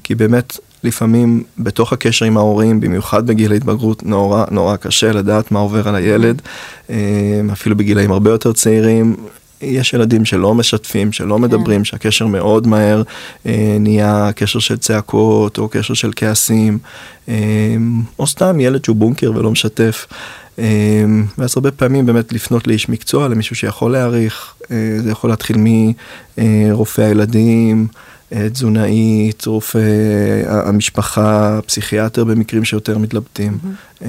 כי 0.04 0.16
באמת, 0.16 0.58
לפעמים 0.84 1.44
בתוך 1.58 1.94
הקשר 1.94 2.26
עם 2.26 2.38
ההורים, 2.38 2.80
במיוחד 2.80 3.28
בגיל 3.28 3.52
ההתבגרות, 3.52 4.04
נורא 4.04 4.46
נורא 4.52 4.76
קשה 4.76 5.12
לדעת 5.12 5.52
מה 5.52 5.60
עובר 5.60 5.88
על 5.88 5.96
הילד, 5.96 6.42
אמ, 6.90 6.96
אפילו 7.52 7.78
בגילאים 7.78 8.12
הרבה 8.12 8.30
יותר 8.30 8.54
צעירים, 8.54 9.16
יש 9.62 9.94
ילדים 9.94 10.26
שלא 10.26 10.54
משתפים, 10.54 11.12
שלא 11.12 11.36
כן. 11.36 11.42
מדברים, 11.42 11.86
שהקשר 11.86 12.28
מאוד 12.28 12.68
מהר 12.68 13.04
אה, 13.46 13.78
נהיה 13.80 14.30
קשר 14.36 14.60
של 14.60 14.78
צעקות 14.78 15.58
או 15.58 15.70
קשר 15.70 15.94
של 15.94 16.12
כעסים, 16.16 16.78
אה, 17.30 17.36
או 18.20 18.28
סתם 18.28 18.60
ילד 18.60 18.86
שהוא 18.86 18.96
בונקר 18.96 19.32
ולא 19.36 19.52
משתף. 19.52 20.08
אה, 20.60 21.06
ואז 21.38 21.54
הרבה 21.56 21.72
פעמים 21.72 22.06
באמת 22.06 22.34
לפנות 22.34 22.68
לאיש 22.68 22.90
מקצוע, 22.90 23.28
למישהו 23.28 23.56
שיכול 23.56 23.92
להעריך, 23.92 24.54
אה, 24.72 24.78
זה 25.04 25.12
יכול 25.12 25.30
להתחיל 25.30 25.58
מרופא 26.38 27.02
הילדים. 27.02 27.88
אה, 27.92 28.00
תזונאית, 28.54 29.46
רופא 29.46 29.80
המשפחה, 30.48 31.60
פסיכיאטר 31.66 32.24
במקרים 32.24 32.66
שיותר 32.66 32.98
מתלבטים. 32.98 33.58
Mm-hmm. 33.64 34.06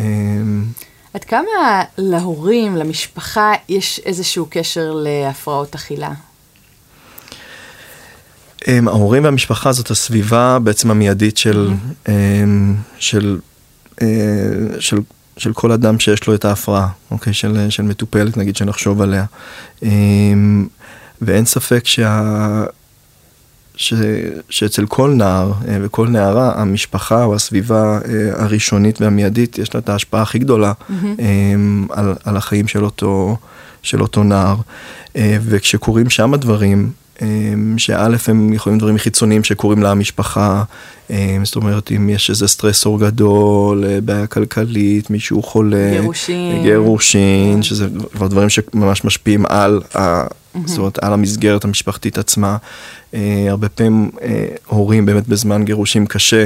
עד 1.14 1.24
כמה 1.24 1.82
להורים, 1.98 2.76
למשפחה, 2.76 3.52
יש 3.68 4.00
איזשהו 4.04 4.46
קשר 4.50 4.92
להפרעות 4.94 5.74
אכילה? 5.74 6.12
הם, 8.66 8.88
ההורים 8.88 9.24
והמשפחה 9.24 9.72
זאת 9.72 9.90
הסביבה 9.90 10.58
בעצם 10.58 10.90
המיידית 10.90 11.36
של, 11.36 11.70
mm-hmm. 11.72 12.10
הם, 12.10 12.76
של, 12.98 13.38
אה, 14.02 14.06
של, 14.80 14.98
של 15.36 15.52
כל 15.52 15.72
אדם 15.72 16.00
שיש 16.00 16.26
לו 16.26 16.34
את 16.34 16.44
ההפרעה, 16.44 16.88
אוקיי? 17.10 17.32
של, 17.32 17.66
של 17.70 17.82
מטופלת 17.82 18.36
נגיד 18.36 18.56
שנחשוב 18.56 19.02
עליה. 19.02 19.24
ואין 21.22 21.44
ספק 21.44 21.86
שה... 21.86 22.64
ש, 23.76 23.94
שאצל 24.50 24.86
כל 24.86 25.10
נער 25.10 25.52
אה, 25.68 25.78
וכל 25.82 26.08
נערה 26.08 26.52
המשפחה 26.56 27.24
או 27.24 27.34
הסביבה 27.34 27.98
אה, 28.08 28.44
הראשונית 28.44 29.00
והמיידית 29.00 29.58
יש 29.58 29.74
לה 29.74 29.80
את 29.80 29.88
ההשפעה 29.88 30.22
הכי 30.22 30.38
גדולה 30.38 30.72
mm-hmm. 30.72 31.22
על, 31.90 32.14
על 32.24 32.36
החיים 32.36 32.68
של 32.68 32.84
אותו, 32.84 33.36
של 33.82 34.02
אותו 34.02 34.22
נער. 34.22 34.56
וכשקורים 35.16 36.10
שם 36.10 36.34
הדברים 36.34 36.90
שא' 37.76 38.16
הם 38.28 38.52
יכולים 38.52 38.78
דברים 38.78 38.98
חיצוניים 38.98 39.44
שקורים 39.44 39.82
למשפחה, 39.82 40.62
זאת 41.42 41.56
אומרת 41.56 41.92
אם 41.92 42.08
יש 42.08 42.30
איזה 42.30 42.48
סטרסור 42.48 43.00
גדול, 43.00 43.84
בעיה 44.04 44.26
כלכלית, 44.26 45.10
מישהו 45.10 45.42
חולה, 45.42 45.90
גירושין, 46.00 46.62
גירושין 46.62 47.62
שזה 47.62 47.86
כבר 48.12 48.26
דברים 48.26 48.48
שממש 48.48 49.04
משפיעים 49.04 49.44
על, 49.48 49.80
ה, 50.54 50.58
זאת 50.66 50.78
אומרת 50.78 50.99
על 50.99 51.12
המסגרת 51.12 51.64
המשפחתית 51.64 52.18
עצמה. 52.18 52.56
הרבה 53.49 53.68
פעמים 53.68 54.11
הורים 54.66 55.06
באמת 55.06 55.28
בזמן 55.28 55.64
גירושים 55.64 56.06
קשה 56.06 56.44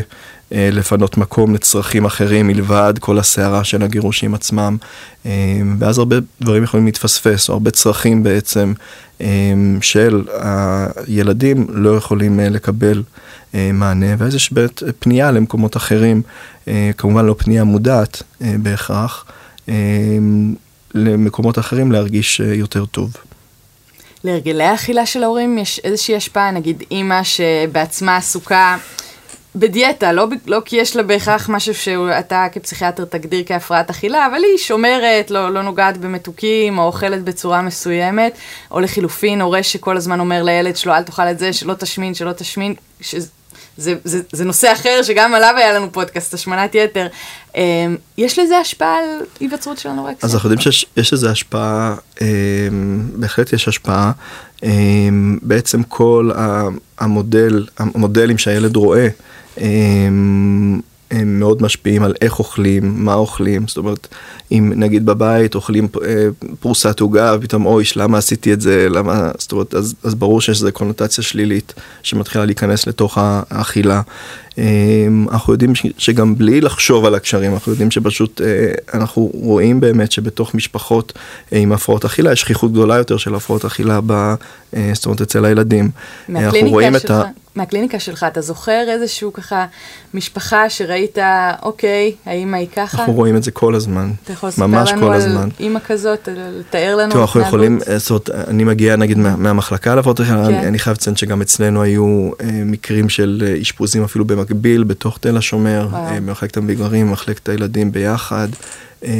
לפנות 0.52 1.16
מקום 1.18 1.54
לצרכים 1.54 2.04
אחרים 2.04 2.46
מלבד 2.46 2.94
כל 3.00 3.18
הסערה 3.18 3.64
של 3.64 3.82
הגירושים 3.82 4.34
עצמם, 4.34 4.76
ואז 5.78 5.98
הרבה 5.98 6.16
דברים 6.40 6.62
יכולים 6.62 6.86
להתפספס, 6.86 7.48
או 7.48 7.54
הרבה 7.54 7.70
צרכים 7.70 8.22
בעצם 8.22 8.72
של 9.80 10.24
הילדים 11.06 11.66
לא 11.68 11.96
יכולים 11.96 12.40
לקבל 12.40 13.02
מענה, 13.54 14.06
ואז 14.18 14.34
יש 14.34 14.52
באמת 14.52 14.82
פנייה 14.98 15.30
למקומות 15.30 15.76
אחרים, 15.76 16.22
כמובן 16.96 17.26
לא 17.26 17.34
פנייה 17.38 17.64
מודעת 17.64 18.22
בהכרח, 18.40 19.24
למקומות 20.94 21.58
אחרים 21.58 21.92
להרגיש 21.92 22.40
יותר 22.40 22.84
טוב. 22.84 23.16
להרגלי 24.24 24.64
האכילה 24.64 25.06
של 25.06 25.22
ההורים 25.22 25.58
יש 25.58 25.80
איזושהי 25.84 26.16
השפעה, 26.16 26.50
נגיד 26.50 26.82
אימא 26.90 27.22
שבעצמה 27.22 28.16
עסוקה 28.16 28.76
בדיאטה, 29.56 30.12
לא, 30.12 30.26
לא 30.46 30.58
כי 30.64 30.76
יש 30.76 30.96
לה 30.96 31.02
בהכרח 31.02 31.48
משהו 31.48 31.74
שאתה 31.74 32.46
כפסיכיאטר 32.52 33.04
תגדיר 33.04 33.42
כהפרעת 33.46 33.90
אכילה, 33.90 34.26
אבל 34.26 34.34
היא 34.34 34.58
שומרת, 34.58 35.30
לא, 35.30 35.50
לא 35.50 35.62
נוגעת 35.62 35.96
במתוקים, 35.96 36.78
או 36.78 36.84
אוכלת 36.84 37.24
בצורה 37.24 37.62
מסוימת, 37.62 38.38
או 38.70 38.80
לחילופין, 38.80 39.40
הורה 39.40 39.62
שכל 39.62 39.96
הזמן 39.96 40.20
אומר 40.20 40.42
לילד 40.42 40.76
שלו, 40.76 40.94
אל 40.94 41.02
תאכל 41.02 41.22
את 41.22 41.38
זה, 41.38 41.52
שלא 41.52 41.74
תשמין, 41.74 42.14
שלא 42.14 42.32
תשמין, 42.32 42.74
שזה, 43.00 43.28
זה, 43.76 43.94
זה, 44.04 44.20
זה 44.32 44.44
נושא 44.44 44.72
אחר 44.72 45.00
שגם 45.02 45.34
עליו 45.34 45.54
היה 45.56 45.72
לנו 45.72 45.92
פודקאסט, 45.92 46.34
השמנת 46.34 46.74
יתר. 46.74 47.06
Um, 47.52 47.56
יש 48.18 48.38
לזה 48.38 48.58
השפעה 48.58 48.98
על 48.98 49.04
היווצרות 49.40 49.78
של 49.78 49.88
אנורקסיה? 49.88 50.26
אז 50.28 50.34
אנחנו 50.34 50.50
יודעים 50.50 50.72
שיש 50.72 51.12
לזה 51.12 51.30
השפעה, 51.30 51.94
um, 52.14 52.20
בהחלט 53.14 53.52
יש 53.52 53.68
השפעה. 53.68 54.12
Um, 54.56 54.64
בעצם 55.42 55.82
כל 55.82 56.30
המודל, 56.98 57.66
המודלים 57.78 58.38
שהילד 58.38 58.76
רואה, 58.76 59.08
הם, 61.10 61.38
מאוד 61.38 61.62
משפיעים 61.62 62.02
על 62.02 62.14
איך 62.20 62.38
אוכלים, 62.38 63.04
מה 63.04 63.14
אוכלים, 63.14 63.68
זאת 63.68 63.76
אומרת, 63.76 64.08
אם 64.52 64.72
נגיד 64.76 65.06
בבית 65.06 65.54
אוכלים 65.54 65.88
אה, 66.04 66.28
פרוסת 66.60 67.00
עוגה, 67.00 67.34
ופתאום 67.38 67.66
אויש, 67.66 67.96
למה 67.96 68.18
עשיתי 68.18 68.52
את 68.52 68.60
זה, 68.60 68.88
למה, 68.90 69.30
זאת 69.38 69.52
אומרת, 69.52 69.74
אז, 69.74 69.94
אז 70.02 70.14
ברור 70.14 70.40
שיש 70.40 70.58
איזו 70.58 70.72
קונוטציה 70.72 71.24
שלילית 71.24 71.74
שמתחילה 72.02 72.44
להיכנס 72.44 72.86
לתוך 72.86 73.18
האכילה. 73.20 74.00
אנחנו 75.30 75.52
יודעים 75.52 75.72
שגם 75.98 76.38
בלי 76.38 76.60
לחשוב 76.60 77.04
על 77.04 77.14
הקשרים, 77.14 77.52
אנחנו 77.54 77.72
יודעים 77.72 77.90
שפשוט 77.90 78.40
אה, 78.40 78.72
אנחנו 78.94 79.30
רואים 79.34 79.80
באמת 79.80 80.12
שבתוך 80.12 80.54
משפחות 80.54 81.12
אה, 81.52 81.58
עם 81.58 81.72
הפרעות 81.72 82.04
אכילה 82.04 82.32
יש 82.32 82.40
שכיחות 82.40 82.72
גדולה 82.72 82.96
יותר 82.96 83.16
של 83.16 83.34
הפרעות 83.34 83.64
אכילה, 83.64 84.00
ב, 84.06 84.34
זאת 84.92 85.06
אומרת 85.06 85.20
אצל 85.20 85.44
הילדים. 85.44 85.90
מהקליניקה 86.28 86.98
שלך. 87.00 87.12
מהקליניקה 87.58 87.98
שלך, 87.98 88.26
אתה 88.32 88.40
זוכר 88.40 88.84
איזשהו 88.88 89.32
ככה 89.32 89.66
משפחה 90.14 90.70
שראית, 90.70 91.18
אוקיי, 91.62 92.14
האמא 92.26 92.56
היא 92.56 92.68
ככה? 92.76 92.98
אנחנו 92.98 93.12
רואים 93.12 93.36
את 93.36 93.42
זה 93.42 93.50
כל 93.50 93.74
הזמן. 93.74 94.10
אתה 94.24 94.32
יכול 94.32 94.48
לספר 94.48 94.64
לנו 94.66 95.12
על 95.12 95.20
אימא 95.60 95.80
כזאת, 95.86 96.28
לתאר 96.58 96.96
לנו 96.96 97.12
תראו, 97.12 97.22
אנחנו 97.22 97.40
יכולים, 97.40 97.78
אה, 97.88 97.98
זאת 97.98 98.10
אומרת, 98.10 98.48
אני 98.48 98.64
מגיע 98.64 98.96
נגיד 98.96 99.18
מה, 99.18 99.36
מהמחלקה 99.36 99.94
להפרעות 99.94 100.20
אכילה, 100.20 100.46
כן. 100.46 100.54
אני, 100.54 100.66
אני 100.68 100.78
חייב 100.78 100.94
לציין 100.96 101.16
שגם 101.16 101.42
אצלנו 101.42 101.82
היו 101.82 102.30
אה, 102.40 102.46
מקרים 102.64 103.08
של 103.08 103.42
אה, 103.46 103.62
אשפוזים 103.62 104.04
אפילו 104.04 104.24
במקביל, 104.24 104.84
בתוך 104.84 105.18
תל 105.18 105.36
השומר, 105.36 105.88
אה, 105.94 106.20
במחלקת 106.20 106.56
המבוגרים, 106.56 107.08
במחלקת 107.08 107.48
הילדים 107.48 107.92
ביחד. 107.92 108.48
אה, 109.04 109.10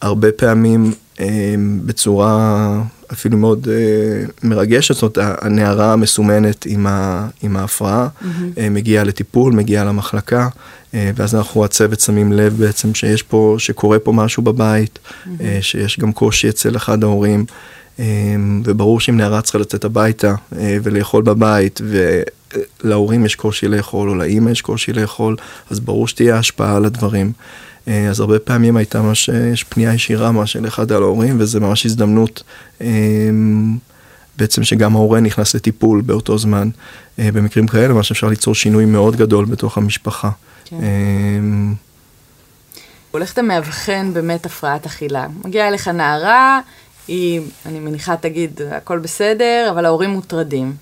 הרבה 0.00 0.32
פעמים 0.32 0.84
אה, 0.86 1.05
בצורה 1.86 2.82
אפילו 3.12 3.38
מאוד 3.38 3.64
uh, 3.66 4.30
מרגשת, 4.42 4.94
זאת 4.94 5.16
אומרת, 5.16 5.44
הנערה 5.44 5.92
המסומנת 5.92 6.66
עם, 6.66 6.86
ה, 6.86 7.28
עם 7.42 7.56
ההפרעה 7.56 8.08
mm-hmm. 8.08 8.60
מגיעה 8.70 9.04
לטיפול, 9.04 9.52
מגיעה 9.52 9.84
למחלקה, 9.84 10.48
uh, 10.48 10.94
ואז 11.16 11.34
אנחנו 11.34 11.64
הצוות 11.64 12.00
שמים 12.00 12.32
לב 12.32 12.56
בעצם 12.58 12.94
שיש 12.94 13.22
פה, 13.22 13.56
שקורה 13.58 13.98
פה 13.98 14.12
משהו 14.12 14.42
בבית, 14.42 14.98
mm-hmm. 14.98 15.30
שיש 15.60 16.00
גם 16.00 16.12
קושי 16.12 16.48
אצל 16.48 16.76
אחד 16.76 17.02
ההורים, 17.02 17.44
uh, 17.96 18.00
וברור 18.64 19.00
שאם 19.00 19.16
נערה 19.16 19.42
צריכה 19.42 19.58
לצאת 19.58 19.84
הביתה 19.84 20.34
ולאכול 20.52 21.22
בבית, 21.22 21.80
ולהורים 22.84 23.26
יש 23.26 23.34
קושי 23.34 23.68
לאכול, 23.68 24.10
או 24.10 24.14
לאימא 24.14 24.50
יש 24.50 24.62
קושי 24.62 24.92
לאכול, 24.92 25.36
אז 25.70 25.80
ברור 25.80 26.08
שתהיה 26.08 26.38
השפעה 26.38 26.76
על 26.76 26.84
הדברים. 26.84 27.32
אה, 27.88 28.08
אז 28.08 28.20
הרבה 28.20 28.38
פעמים 28.38 28.76
הייתה 28.76 29.02
ממש, 29.02 29.30
אה, 29.30 29.46
יש 29.52 29.64
פנייה 29.64 29.94
ישירה 29.94 30.32
ממש 30.32 30.52
של 30.52 30.66
אחד 30.66 30.92
על 30.92 31.02
ההורים, 31.02 31.36
וזה 31.40 31.60
ממש 31.60 31.86
הזדמנות 31.86 32.42
אה, 32.80 32.86
בעצם 34.36 34.64
שגם 34.64 34.96
ההורה 34.96 35.20
נכנס 35.20 35.54
לטיפול 35.54 36.00
באותו 36.00 36.38
זמן. 36.38 36.68
במקרים 37.18 37.66
כאלה, 37.66 37.94
ממש 37.94 38.10
אפשר 38.10 38.26
ליצור 38.26 38.54
שינוי 38.54 38.84
מאוד 38.84 39.16
גדול 39.16 39.44
בתוך 39.44 39.78
המשפחה. 39.78 40.30
כן. 40.64 40.76
הולך 43.10 43.32
אתה 43.32 43.42
מאבחן 43.42 44.14
באמת 44.14 44.46
הפרעת 44.46 44.86
אכילה. 44.86 45.26
מגיעה 45.44 45.68
אליך 45.68 45.88
נערה, 45.88 46.60
היא, 47.08 47.40
אני 47.66 47.80
מניחה 47.80 48.16
תגיד, 48.16 48.60
הכל 48.70 48.98
בסדר, 48.98 49.68
אבל 49.70 49.84
ההורים 49.84 50.10
מוטרדים. 50.10 50.74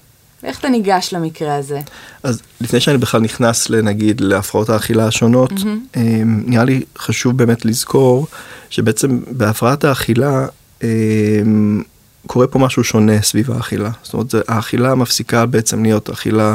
איך 0.44 0.58
אתה 0.58 0.68
ניגש 0.68 1.12
למקרה 1.12 1.56
הזה? 1.56 1.80
אז 2.22 2.42
לפני 2.60 2.80
שאני 2.80 2.98
בכלל 2.98 3.20
נכנס 3.20 3.70
לנגיד 3.70 4.20
להפרעות 4.20 4.68
האכילה 4.68 5.06
השונות, 5.06 5.52
mm-hmm. 5.52 5.98
נראה 6.24 6.64
לי 6.64 6.82
חשוב 6.98 7.36
באמת 7.36 7.64
לזכור 7.64 8.26
שבעצם 8.70 9.20
בהפרעת 9.30 9.84
האכילה 9.84 10.46
אמ, 10.82 11.82
קורה 12.26 12.46
פה 12.46 12.58
משהו 12.58 12.84
שונה 12.84 13.22
סביב 13.22 13.50
האכילה. 13.50 13.90
זאת 14.02 14.14
אומרת, 14.14 14.34
האכילה 14.48 14.94
מפסיקה 14.94 15.46
בעצם 15.46 15.82
להיות 15.82 16.10
אכילה 16.10 16.54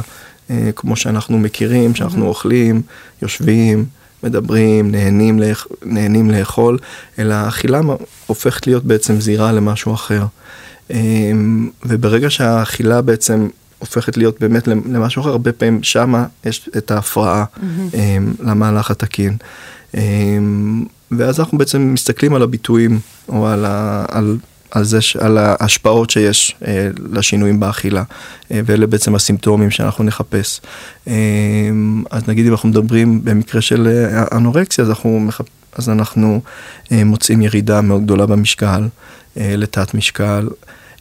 אה, 0.50 0.70
כמו 0.76 0.96
שאנחנו 0.96 1.40
מכירים, 1.40 1.96
שאנחנו 1.96 2.26
mm-hmm. 2.26 2.30
אוכלים, 2.30 2.82
יושבים. 3.22 3.86
מדברים, 4.24 4.92
נהנים, 4.92 5.40
לאכ... 5.40 5.68
נהנים 5.86 6.32
לאכול, 6.32 6.78
אלא 7.20 7.34
האכילה 7.34 7.82
הופכת 8.28 8.68
להיות 8.68 8.84
בעצם 8.84 9.22
זירה 9.22 9.52
למשהו 9.52 9.94
אחר. 9.94 10.26
אמ, 10.92 11.70
וברגע 11.86 12.30
שהאכילה 12.30 13.02
בעצם 13.02 13.48
הופכת 13.80 14.18
להיות 14.18 14.40
באמת 14.40 14.68
למשהו 14.68 15.22
אחר, 15.22 15.30
הרבה 15.30 15.52
פעמים 15.52 15.84
שמה 15.84 16.26
יש 16.46 16.70
את 16.78 16.92
ההפרעה 16.92 17.46
mm-hmm. 17.56 18.44
למהלך 18.44 18.92
התקין. 18.92 19.38
אמ, 19.94 20.86
ואז 21.12 21.40
אנחנו 21.40 21.58
בעצם 21.58 21.94
מסתכלים 21.94 22.34
על 22.36 22.42
הביטויים, 22.42 23.00
או 23.30 23.48
על, 23.48 23.66
ה, 23.66 24.06
על, 24.08 24.38
על, 24.72 24.84
זה, 24.84 25.00
על 25.20 25.38
ההשפעות 25.38 26.10
שיש 26.10 26.56
אה, 26.68 26.90
לשינויים 27.12 27.60
באכילה, 27.60 28.04
אה, 28.52 28.62
ואלה 28.66 28.88
בעצם 28.88 29.16
הסימפטומים 29.16 29.72
שאנחנו 29.72 30.04
נחפש. 30.04 30.62
אמ, 31.08 32.04
אז 32.12 32.28
נגיד 32.28 32.46
אם 32.46 32.52
אנחנו 32.52 32.70
מדברים 32.70 33.24
במקרה 33.24 33.62
של 33.62 33.88
אה, 33.88 34.38
אנורקסיה, 34.38 34.84
אז 34.84 34.90
אנחנו, 34.90 35.20
מחפ... 35.20 35.46
אז 35.76 35.90
אנחנו 35.90 36.42
מוצאים 36.92 37.42
ירידה 37.42 37.82
מאוד 37.82 38.04
גדולה 38.04 38.26
במשקל, 38.26 38.88
לתת 39.36 39.94
משקל. 39.94 40.48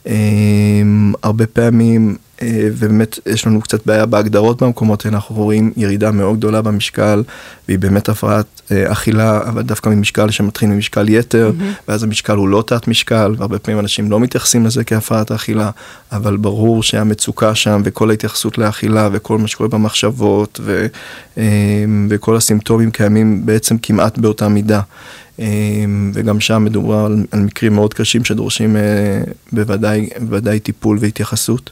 אמ, 0.05 1.13
הרבה 1.23 1.47
פעמים 1.47 2.15
אה, 2.41 2.67
ובאמת 2.71 3.19
יש 3.25 3.47
לנו 3.47 3.61
קצת 3.61 3.85
בעיה 3.85 4.05
בהגדרות 4.05 4.63
במקומות 4.63 5.05
האלה, 5.05 5.17
אנחנו 5.17 5.35
רואים 5.35 5.73
ירידה 5.77 6.11
מאוד 6.11 6.37
גדולה 6.37 6.61
במשקל, 6.61 7.23
והיא 7.67 7.79
באמת 7.79 8.09
הפרעת 8.09 8.61
אה, 8.71 8.91
אכילה, 8.91 9.41
אבל 9.43 9.61
דווקא 9.61 9.89
ממשקל 9.89 10.29
שמתחיל 10.29 10.69
ממשקל 10.69 11.09
יתר, 11.09 11.51
mm-hmm. 11.51 11.63
ואז 11.87 12.03
המשקל 12.03 12.35
הוא 12.35 12.49
לא 12.49 12.63
תת 12.67 12.87
משקל, 12.87 13.35
והרבה 13.37 13.59
פעמים 13.59 13.79
אנשים 13.79 14.11
לא 14.11 14.19
מתייחסים 14.19 14.65
לזה 14.65 14.83
כהפרעת 14.83 15.31
אכילה, 15.31 15.69
אבל 16.11 16.37
ברור 16.37 16.83
שהמצוקה 16.83 17.55
שם, 17.55 17.81
וכל 17.85 18.09
ההתייחסות 18.09 18.57
לאכילה, 18.57 19.09
וכל 19.11 19.37
מה 19.37 19.47
שקורה 19.47 19.69
במחשבות, 19.69 20.59
ו, 20.63 20.87
אה, 21.37 21.43
וכל 22.09 22.35
הסימפטומים 22.35 22.91
קיימים 22.91 23.45
בעצם 23.45 23.77
כמעט 23.77 24.17
באותה 24.17 24.47
מידה. 24.47 24.81
וגם 26.13 26.39
שם 26.39 26.63
מדובר 26.65 27.05
על, 27.05 27.25
על 27.31 27.39
מקרים 27.39 27.75
מאוד 27.75 27.93
קשים 27.93 28.25
שדורשים 28.25 28.75
בוודאי, 29.51 30.09
בוודאי 30.21 30.59
טיפול 30.59 30.97
והתייחסות. 31.01 31.71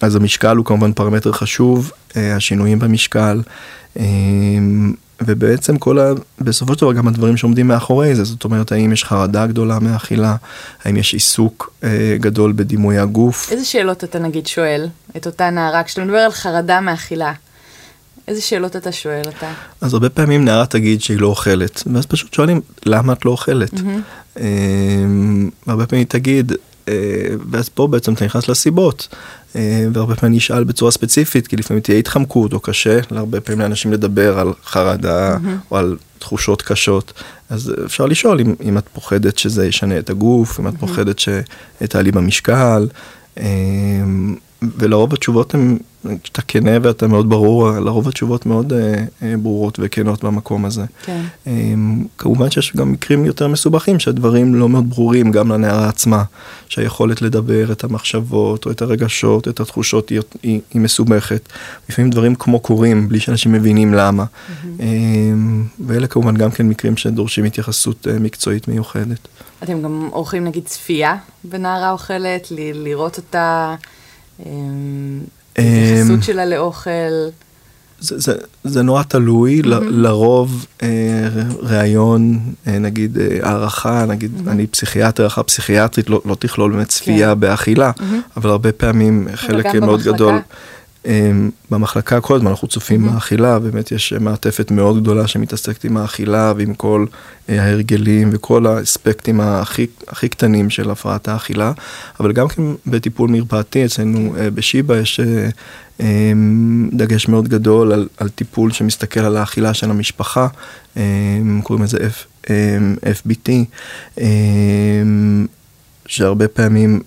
אז 0.00 0.16
המשקל 0.16 0.56
הוא 0.56 0.64
כמובן 0.66 0.92
פרמטר 0.92 1.32
חשוב, 1.32 1.92
השינויים 2.16 2.78
במשקל. 2.78 3.40
ובעצם 5.26 5.78
כל 5.78 5.98
ה... 5.98 6.12
בסופו 6.40 6.74
של 6.74 6.80
דבר 6.80 6.92
גם 6.92 7.08
הדברים 7.08 7.36
שעומדים 7.36 7.68
מאחורי 7.68 8.14
זה, 8.14 8.24
זאת 8.24 8.44
אומרת, 8.44 8.72
האם 8.72 8.92
יש 8.92 9.04
חרדה 9.04 9.46
גדולה 9.46 9.78
מאכילה, 9.78 10.36
האם 10.84 10.96
יש 10.96 11.12
עיסוק 11.12 11.72
אה, 11.84 12.16
גדול 12.20 12.52
בדימוי 12.56 12.98
הגוף. 12.98 13.52
איזה 13.52 13.64
שאלות 13.64 14.04
אתה 14.04 14.18
נגיד 14.18 14.46
שואל 14.46 14.88
את 15.16 15.26
אותה 15.26 15.50
נערה, 15.50 15.82
כשאתה 15.82 16.04
מדבר 16.04 16.16
על 16.16 16.30
חרדה 16.30 16.80
מאכילה, 16.80 17.32
איזה 18.28 18.40
שאלות 18.40 18.76
אתה 18.76 18.92
שואל 18.92 19.22
אותה? 19.26 19.52
אז 19.80 19.94
הרבה 19.94 20.08
פעמים 20.08 20.44
נערה 20.44 20.66
תגיד 20.66 21.02
שהיא 21.02 21.18
לא 21.20 21.26
אוכלת, 21.26 21.82
ואז 21.94 22.06
פשוט 22.06 22.34
שואלים, 22.34 22.60
למה 22.86 23.12
את 23.12 23.24
לא 23.24 23.30
אוכלת? 23.30 23.74
Mm-hmm. 23.74 24.38
אה, 24.40 24.44
הרבה 25.66 25.86
פעמים 25.86 26.00
היא 26.00 26.10
תגיד, 26.10 26.52
אה, 26.88 26.94
ואז 27.50 27.68
פה 27.68 27.86
בעצם 27.86 28.12
אתה 28.12 28.24
נכנס 28.24 28.48
לסיבות. 28.48 29.08
אה, 29.56 29.86
והרבה 29.92 30.16
פעמים 30.16 30.36
נשאל 30.36 30.64
בצורה 30.64 30.90
ספציפית, 30.90 31.46
כי 31.46 31.56
לפעמים 31.56 31.80
תהיה 31.80 31.98
התחמקות 31.98 32.52
או 32.52 32.60
קשה 32.60 32.98
להרבה 33.10 33.40
פעמים 33.40 33.60
לאנשים 33.60 33.92
לדבר 33.92 34.38
על 34.38 34.52
חרדה. 34.64 35.36
או 35.70 35.76
על 35.76 35.96
תחושות 36.18 36.62
קשות. 36.62 37.12
אז 37.50 37.74
אפשר 37.84 38.06
לשאול 38.06 38.40
אם, 38.40 38.54
אם 38.62 38.78
את 38.78 38.88
פוחדת 38.92 39.38
שזה 39.38 39.66
ישנה 39.66 39.98
את 39.98 40.10
הגוף, 40.10 40.60
אם 40.60 40.68
את. 40.68 40.74
פוחדת 40.80 41.18
שתעלי 41.18 42.12
במשקל. 42.12 42.86
ולרוב 44.62 45.14
התשובות 45.14 45.54
הן, 45.54 45.78
כשאתה 46.22 46.42
כנה 46.42 46.70
ואתה 46.82 47.06
מאוד 47.06 47.28
ברור, 47.28 47.70
לרוב 47.70 48.08
התשובות 48.08 48.46
מאוד 48.46 48.72
אה, 48.72 49.04
אה, 49.22 49.36
ברורות 49.36 49.78
וכנות 49.82 50.24
במקום 50.24 50.64
הזה. 50.64 50.84
כן. 51.04 51.22
אה, 51.46 51.52
כמובן 52.18 52.50
שיש 52.50 52.76
גם 52.76 52.92
מקרים 52.92 53.24
יותר 53.24 53.48
מסובכים 53.48 53.98
שהדברים 53.98 54.54
לא 54.54 54.68
מאוד 54.68 54.90
ברורים 54.90 55.30
גם 55.30 55.52
לנערה 55.52 55.88
עצמה, 55.88 56.22
שהיכולת 56.68 57.22
לדבר 57.22 57.72
את 57.72 57.84
המחשבות 57.84 58.66
או 58.66 58.70
את 58.70 58.82
הרגשות, 58.82 59.48
את 59.48 59.60
התחושות 59.60 60.08
היא, 60.08 60.20
היא, 60.42 60.60
היא 60.74 60.80
מסובכת. 60.82 61.48
לפעמים 61.88 62.10
דברים 62.10 62.34
כמו 62.34 62.60
קורים 62.60 63.08
בלי 63.08 63.20
שאנשים 63.20 63.52
מבינים 63.52 63.94
למה. 63.94 64.24
Mm-hmm. 64.24 64.80
אה, 64.80 64.86
ואלה 65.86 66.06
כמובן 66.06 66.36
גם 66.36 66.50
כן 66.50 66.68
מקרים 66.68 66.96
שדורשים 66.96 67.44
התייחסות 67.44 68.06
אה, 68.10 68.18
מקצועית 68.18 68.68
מיוחדת. 68.68 69.28
אתם 69.62 69.82
גם 69.82 70.08
עורכים 70.12 70.44
נגיד 70.44 70.64
צפייה 70.64 71.16
בנערה 71.44 71.90
אוכלת, 71.90 72.50
ל- 72.50 72.84
לראות 72.84 73.16
אותה. 73.16 73.74
אמ, 74.46 75.20
התייחסות 75.56 76.16
אמ, 76.16 76.22
שלה 76.22 76.46
לאוכל. 76.46 76.90
זה, 78.00 78.18
זה, 78.18 78.32
זה 78.64 78.82
נורא 78.82 79.02
תלוי, 79.02 79.60
mm-hmm. 79.60 79.66
לרוב 79.90 80.66
אה, 80.82 80.88
ראיון, 81.62 82.38
אה, 82.66 82.78
נגיד 82.78 83.18
אה, 83.18 83.38
הערכה, 83.42 84.04
נגיד 84.08 84.32
mm-hmm. 84.36 84.50
אני 84.50 84.66
פסיכיאטר, 84.66 85.22
הערכה 85.22 85.42
פסיכיאטרית 85.42 86.10
לא, 86.10 86.22
לא 86.24 86.34
תכלול 86.34 86.72
באמת 86.72 86.88
צפייה 86.88 87.34
כן. 87.34 87.40
באכילה, 87.40 87.90
mm-hmm. 87.96 88.02
אבל 88.36 88.50
הרבה 88.50 88.72
פעמים 88.72 89.28
חלק 89.34 89.74
מאוד. 89.74 90.02
גדול. 90.02 90.38
אמ, 91.06 91.50
במחלקה 91.70 92.20
כל 92.20 92.36
הזמן 92.36 92.50
אנחנו 92.50 92.68
צופים 92.68 93.08
mm-hmm. 93.08 93.12
באכילה, 93.12 93.58
באמת 93.58 93.92
יש 93.92 94.12
מעטפת 94.12 94.70
מאוד 94.70 95.02
גדולה 95.02 95.26
שמתעסקת 95.26 95.84
עם 95.84 95.96
האכילה 95.96 96.52
ועם 96.56 96.74
כל 96.74 97.06
אה, 97.48 97.62
ההרגלים 97.62 98.30
וכל 98.32 98.66
האספקטים 98.66 99.40
הכי, 99.40 99.86
הכי 100.08 100.28
קטנים 100.28 100.70
של 100.70 100.90
הפרעת 100.90 101.28
האכילה, 101.28 101.72
אבל 102.20 102.32
גם 102.32 102.48
כן 102.48 102.62
בטיפול 102.86 103.30
מרפאתי 103.30 103.84
אצלנו 103.84 104.34
אה, 104.38 104.50
בשיבא 104.50 104.96
יש 104.96 105.20
אה, 105.20 105.48
אמ, 106.00 106.90
דגש 106.92 107.28
מאוד 107.28 107.48
גדול 107.48 107.92
על, 107.92 108.08
על 108.16 108.28
טיפול 108.28 108.72
שמסתכל 108.72 109.20
על 109.20 109.36
האכילה 109.36 109.74
של 109.74 109.90
המשפחה, 109.90 110.46
אמ, 110.96 111.60
קוראים 111.62 111.84
לזה 111.84 111.98
F, 111.98 112.46
FBT, 113.04 113.50
שהרבה 116.06 116.48
פעמים 116.48 117.00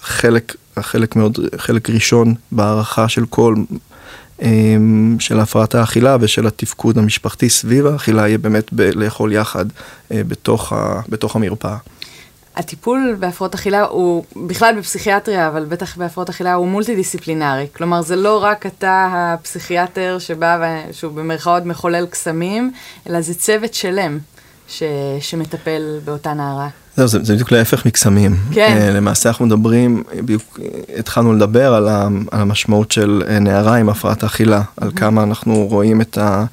חלק 0.00 0.54
החלק 0.76 1.16
מאוד, 1.16 1.38
חלק 1.56 1.90
ראשון 1.90 2.34
בהערכה 2.52 3.08
של 3.08 3.26
כל, 3.26 3.54
אמ, 4.42 5.16
של 5.20 5.40
הפרעת 5.40 5.74
האכילה 5.74 6.16
ושל 6.20 6.46
התפקוד 6.46 6.98
המשפחתי 6.98 7.48
סביב 7.48 7.86
האכילה 7.86 8.28
יהיה 8.28 8.38
באמת 8.38 8.72
ב- 8.72 8.80
לאכול 8.80 9.32
יחד 9.32 9.64
אה, 10.12 10.22
בתוך, 10.28 10.72
ה, 10.72 11.00
בתוך 11.08 11.36
המרפאה. 11.36 11.76
הטיפול 12.56 13.16
בהפרעות 13.18 13.54
אכילה 13.54 13.84
הוא 13.84 14.24
בכלל 14.36 14.74
בפסיכיאטריה, 14.78 15.48
אבל 15.48 15.64
בטח 15.64 15.96
בהפרעות 15.96 16.28
אכילה 16.28 16.54
הוא 16.54 16.68
מולטי 16.68 16.94
דיסציפלינרי. 16.94 17.66
כלומר, 17.76 18.02
זה 18.02 18.16
לא 18.16 18.44
רק 18.44 18.66
אתה 18.66 19.08
הפסיכיאטר 19.12 20.16
שבא, 20.18 20.58
שהוא 20.92 21.12
במרכאות 21.12 21.64
מחולל 21.64 22.06
קסמים, 22.06 22.72
אלא 23.08 23.20
זה 23.20 23.34
צוות 23.34 23.74
שלם 23.74 24.18
ש, 24.68 24.82
שמטפל 25.20 25.98
באותה 26.04 26.34
נערה. 26.34 26.68
זהו, 26.96 27.08
זה, 27.08 27.18
זה 27.22 27.34
בדיוק 27.34 27.52
להפך 27.52 27.86
מקסמים. 27.86 28.36
כן. 28.52 28.78
Uh, 28.78 28.92
למעשה 28.92 29.28
אנחנו 29.28 29.46
מדברים, 29.46 30.02
בדיוק 30.16 30.60
התחלנו 30.98 31.32
לדבר 31.32 31.74
על, 31.74 31.88
ה, 31.88 32.08
על 32.30 32.40
המשמעות 32.40 32.92
של 32.92 33.22
נערה 33.40 33.76
עם 33.76 33.88
הפרעת 33.88 34.24
אכילה, 34.24 34.60
mm-hmm. 34.60 34.84
על 34.84 34.90
כמה 34.96 35.22
אנחנו 35.22 35.66
רואים 35.70 36.00
את, 36.00 36.18
ה, 36.18 36.44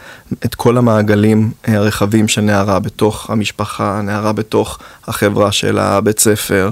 את 0.46 0.56
כל 0.56 0.78
המעגלים 0.78 1.52
הרחבים 1.68 2.28
של 2.28 2.42
נערה 2.42 2.80
בתוך 2.80 3.30
המשפחה, 3.30 4.02
נערה 4.04 4.34
בתוך 4.34 4.80
החברה 5.08 5.52
של 5.52 5.80
הבית 5.80 6.20
ספר. 6.20 6.70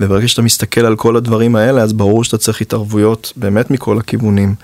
וברגע 0.00 0.28
שאתה 0.28 0.42
מסתכל 0.42 0.86
על 0.86 0.96
כל 0.96 1.16
הדברים 1.16 1.56
האלה, 1.56 1.82
אז 1.82 1.92
ברור 1.92 2.24
שאתה 2.24 2.38
צריך 2.38 2.60
התערבויות 2.60 3.32
באמת 3.36 3.70
מכל 3.70 3.98
הכיוונים. 3.98 4.54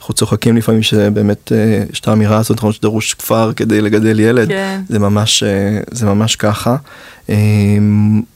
אנחנו 0.00 0.14
צוחקים 0.14 0.56
לפעמים 0.56 0.82
שבאמת 0.82 1.52
אה, 1.52 1.84
יש 1.92 2.00
את 2.00 2.08
האמירה 2.08 2.38
הזאת, 2.38 2.56
נכון 2.56 2.72
שדרוש 2.72 3.14
כפר 3.14 3.52
כדי 3.52 3.80
לגדל 3.80 4.20
ילד, 4.20 4.48
כן. 4.48 4.80
זה, 4.88 4.98
ממש, 4.98 5.42
אה, 5.42 5.80
זה 5.90 6.06
ממש 6.06 6.36
ככה. 6.36 6.76
אה, 7.30 7.36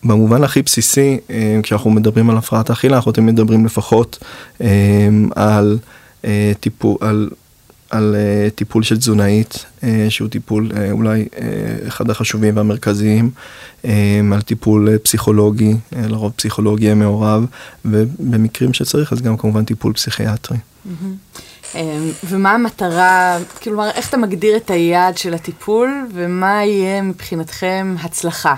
במובן 0.05 0.45
הכי 0.45 0.63
בסיסי, 0.63 1.19
כשאנחנו 1.63 1.91
מדברים 1.91 2.31
על 2.31 2.37
הפרעת 2.37 2.71
אכילה, 2.71 2.97
אנחנו 2.97 3.13
תמיד 3.13 3.35
מדברים 3.35 3.67
לפחות 3.67 4.25
על 5.37 5.79
טיפול, 6.61 6.97
על 7.01 7.29
על 7.91 8.15
uh, 8.15 8.51
טיפול 8.55 8.83
של 8.83 8.97
תזונאית, 8.97 9.65
uh, 9.81 9.85
שהוא 10.09 10.29
טיפול 10.29 10.71
uh, 10.71 10.77
אולי 10.91 11.29
uh, 11.33 11.39
אחד 11.89 12.11
החשובים 12.11 12.57
והמרכזיים, 12.57 13.31
על 14.33 14.43
טיפול 14.45 14.89
uh, 14.89 14.99
פסיכולוגי, 14.99 15.73
uh, 15.73 15.97
לרוב 15.97 16.33
פסיכולוגי 16.37 16.95
מעורב, 16.95 17.47
ובמקרים 17.85 18.73
שצריך 18.73 19.13
אז 19.13 19.23
גם 19.23 19.37
כמובן 19.37 19.65
טיפול 19.65 19.93
פסיכיאטרי. 19.93 20.59
Mm-hmm. 20.59 21.41
אמ, 21.75 22.11
ומה 22.25 22.53
המטרה, 22.53 23.39
כלומר, 23.63 23.91
איך 23.91 24.09
אתה 24.09 24.17
מגדיר 24.17 24.57
את 24.57 24.71
היעד 24.71 25.19
של 25.19 25.35
הטיפול, 25.35 26.07
ומה 26.15 26.65
יהיה 26.65 27.03
מבחינתכם 27.03 27.95
הצלחה 28.03 28.55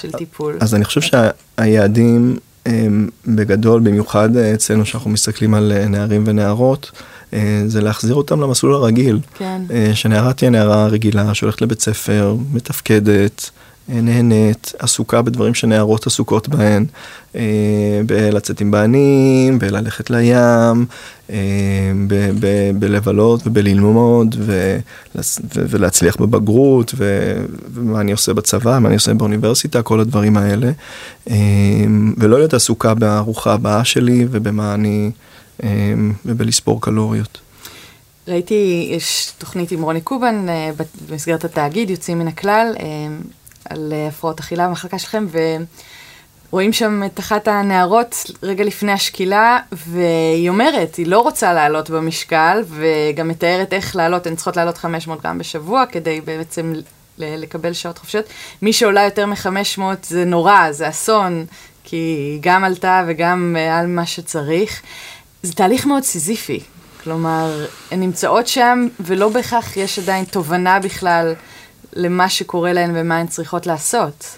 של 0.00 0.12
טיפול? 0.12 0.56
אז 0.60 0.74
אני 0.74 0.84
חושב 0.84 1.00
שהיעדים 1.00 2.36
הם 2.66 3.08
בגדול, 3.26 3.80
במיוחד 3.80 4.36
אצלנו, 4.36 4.86
שאנחנו 4.86 5.10
מסתכלים 5.10 5.54
על 5.54 5.72
אה, 5.72 5.88
נערים 5.88 6.24
ונערות, 6.26 6.90
אה, 7.32 7.62
זה 7.66 7.80
להחזיר 7.80 8.14
אותם 8.14 8.40
למסלול 8.40 8.74
הרגיל. 8.74 9.20
כן. 9.38 9.62
אה, 9.70 9.90
שנערה 9.94 10.32
תהיה 10.32 10.50
נערה 10.50 10.86
רגילה, 10.86 11.34
שהולכת 11.34 11.62
לבית 11.62 11.80
ספר, 11.80 12.36
מתפקדת. 12.52 13.50
נהנית, 13.88 14.72
עסוקה 14.78 15.22
בדברים 15.22 15.54
שנערות 15.54 16.06
עסוקות 16.06 16.48
בהן, 16.48 16.84
אה, 17.36 18.00
בלצאת 18.06 18.60
עם 18.60 18.70
בנים, 18.70 19.58
בללכת 19.58 20.10
לים, 20.10 20.86
אה, 21.30 21.36
בלבלות 22.78 23.40
ובללמוד 23.46 24.36
ולהצליח 25.54 26.16
בבגרות 26.16 26.94
ומה 27.74 28.00
אני 28.00 28.12
עושה 28.12 28.34
בצבא, 28.34 28.78
מה 28.78 28.88
אני 28.88 28.94
עושה 28.94 29.14
באוניברסיטה, 29.14 29.82
כל 29.82 30.00
הדברים 30.00 30.36
האלה. 30.36 30.70
אה, 31.30 31.36
ולא 32.16 32.38
להיות 32.38 32.54
עסוקה 32.54 32.94
בארוחה 32.94 33.52
הבאה 33.52 33.84
שלי 33.84 34.26
ובמה 34.30 34.74
אני, 34.74 35.10
ובלספור 36.24 36.80
קלוריות. 36.80 37.38
ראיתי, 38.28 38.88
יש 38.92 39.32
תוכנית 39.38 39.72
עם 39.72 39.82
רוני 39.82 40.00
קובן 40.00 40.46
במסגרת 41.08 41.44
התאגיד, 41.44 41.90
יוצאים 41.90 42.18
מן 42.18 42.28
הכלל. 42.28 42.74
על 43.70 43.92
אה, 43.92 44.08
הפרעות 44.08 44.40
אכילה 44.40 44.68
במחלקה 44.68 44.98
שלכם, 44.98 45.26
ורואים 46.50 46.72
שם 46.72 47.02
את 47.06 47.20
אחת 47.20 47.48
הנערות 47.48 48.30
רגע 48.42 48.64
לפני 48.64 48.92
השקילה, 48.92 49.58
והיא 49.72 50.48
אומרת, 50.48 50.94
היא 50.94 51.06
לא 51.06 51.20
רוצה 51.20 51.52
לעלות 51.52 51.90
במשקל, 51.90 52.62
וגם 52.68 53.28
מתארת 53.28 53.72
איך 53.72 53.96
לעלות, 53.96 54.26
הן 54.26 54.34
צריכות 54.34 54.56
לעלות 54.56 54.78
500 54.78 55.22
גרם 55.22 55.38
בשבוע, 55.38 55.86
כדי 55.86 56.20
בעצם 56.20 56.72
לקבל 57.18 57.72
שעות 57.72 57.98
חופשיות. 57.98 58.24
מי 58.62 58.72
שעולה 58.72 59.04
יותר 59.04 59.26
מ-500 59.26 59.80
זה 60.02 60.24
נורא, 60.24 60.72
זה 60.72 60.88
אסון, 60.88 61.46
כי 61.84 61.96
היא 61.96 62.38
גם 62.42 62.64
עלתה 62.64 63.04
וגם 63.06 63.56
אה, 63.58 63.78
על 63.78 63.86
מה 63.86 64.06
שצריך. 64.06 64.82
זה 65.42 65.54
תהליך 65.54 65.86
מאוד 65.86 66.02
סיזיפי. 66.02 66.60
כלומר, 67.04 67.66
הן 67.90 68.00
נמצאות 68.00 68.46
שם, 68.46 68.88
ולא 69.00 69.28
בהכרח 69.28 69.76
יש 69.76 69.98
עדיין 69.98 70.24
תובנה 70.24 70.78
בכלל 70.78 71.34
למה 71.96 72.28
שקורה 72.28 72.72
להן 72.72 72.90
ומה 72.94 73.16
הן 73.18 73.26
צריכות 73.26 73.66
לעשות. 73.66 74.36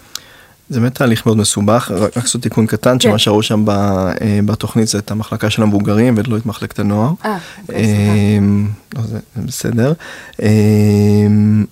זה 0.69 0.79
באמת 0.79 0.95
תהליך 0.95 1.25
מאוד 1.25 1.37
מסובך, 1.37 1.91
רק 1.95 2.17
לעשות 2.17 2.41
תיקון 2.41 2.67
קטן, 2.67 2.93
כן. 2.93 2.99
שמה 2.99 3.19
שראו 3.19 3.43
שם 3.43 3.69
אה, 3.69 4.39
בתוכנית 4.45 4.87
זה 4.87 4.99
את 4.99 5.11
המחלקה 5.11 5.49
של 5.49 5.63
המבוגרים 5.63 6.15
ולא 6.17 6.37
את 6.37 6.45
מחלקת 6.45 6.79
הנוער. 6.79 7.11
אה, 7.25 7.37
אוקיי, 7.61 8.37
אמ, 8.37 8.67
לא, 8.95 9.01
זה 9.01 9.19
בסדר. 9.35 9.93
אמ, 10.41 11.65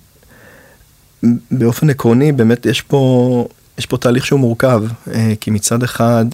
באופן 1.50 1.90
עקרוני, 1.90 2.32
באמת 2.32 2.66
יש 2.66 2.82
פה 2.82 3.48
יש 3.78 3.86
פה 3.86 3.96
תהליך 3.98 4.26
שהוא 4.26 4.40
מורכב, 4.40 4.82
כי 5.40 5.50
מצד 5.50 5.82
אחד, 5.82 6.24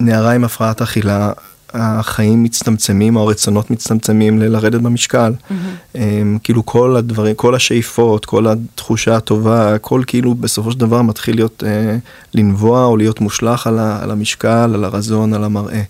נערה 0.00 0.32
עם 0.32 0.44
הפרעת 0.44 0.82
אכילה, 0.82 1.32
החיים 1.74 2.42
מצטמצמים 2.42 3.16
או 3.16 3.20
הרצונות 3.22 3.70
מצטמצמים 3.70 4.38
ללרדת 4.38 4.80
במשקל. 4.80 5.32
Mm-hmm. 5.32 5.98
כאילו 6.42 6.66
כל 6.66 6.96
הדברים, 6.96 7.34
כל 7.34 7.54
השאיפות, 7.54 8.24
כל 8.24 8.46
התחושה 8.46 9.16
הטובה, 9.16 9.74
הכל 9.74 10.02
כאילו 10.06 10.34
בסופו 10.34 10.72
של 10.72 10.78
דבר 10.78 11.02
מתחיל 11.02 11.34
להיות, 11.34 11.64
אה, 11.66 11.96
לנבוע 12.34 12.84
או 12.84 12.96
להיות 12.96 13.20
מושלך 13.20 13.66
על, 13.66 13.78
ה, 13.78 14.02
על 14.02 14.10
המשקל, 14.10 14.70
על 14.74 14.84
הרזון, 14.84 15.34
על 15.34 15.44
המראה. 15.44 15.82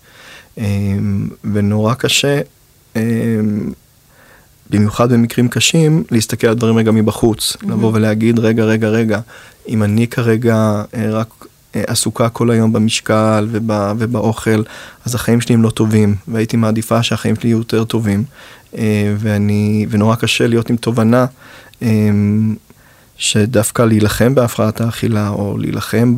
אה, 0.58 0.64
ונורא 1.52 1.94
קשה, 1.94 2.40
אה, 2.96 3.02
במיוחד 4.70 5.12
במקרים 5.12 5.48
קשים, 5.48 6.04
להסתכל 6.10 6.46
על 6.46 6.54
דברים 6.54 6.76
רגע 6.76 6.90
מבחוץ, 6.90 7.52
mm-hmm. 7.52 7.70
לבוא 7.70 7.90
ולהגיד 7.94 8.38
רגע, 8.38 8.64
רגע, 8.64 8.88
רגע, 8.88 9.20
אם 9.68 9.82
אני 9.82 10.06
כרגע 10.06 10.82
אה, 10.94 11.10
רק 11.10 11.46
עסוקה 11.74 12.28
כל 12.28 12.50
היום 12.50 12.72
במשקל 12.72 13.48
ובא, 13.50 13.94
ובאוכל, 13.98 14.62
אז 15.04 15.14
החיים 15.14 15.40
שלי 15.40 15.54
הם 15.54 15.62
לא 15.62 15.70
טובים, 15.70 16.14
והייתי 16.28 16.56
מעדיפה 16.56 17.02
שהחיים 17.02 17.36
שלי 17.36 17.48
יהיו 17.48 17.58
יותר 17.58 17.84
טובים. 17.84 18.24
אה, 18.78 19.14
ואני, 19.18 19.86
ונורא 19.90 20.16
קשה 20.16 20.46
להיות 20.46 20.70
עם 20.70 20.76
תובנה 20.76 21.26
אה, 21.82 21.88
שדווקא 23.16 23.82
להילחם 23.82 24.34
בהפרעת 24.34 24.80
האכילה, 24.80 25.28
או 25.28 25.58
להילחם 25.58 26.14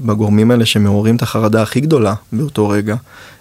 בגורמים 0.00 0.50
האלה 0.50 0.66
שמעוררים 0.66 1.16
את 1.16 1.22
החרדה 1.22 1.62
הכי 1.62 1.80
גדולה 1.80 2.14
באותו 2.32 2.68
רגע, 2.68 2.96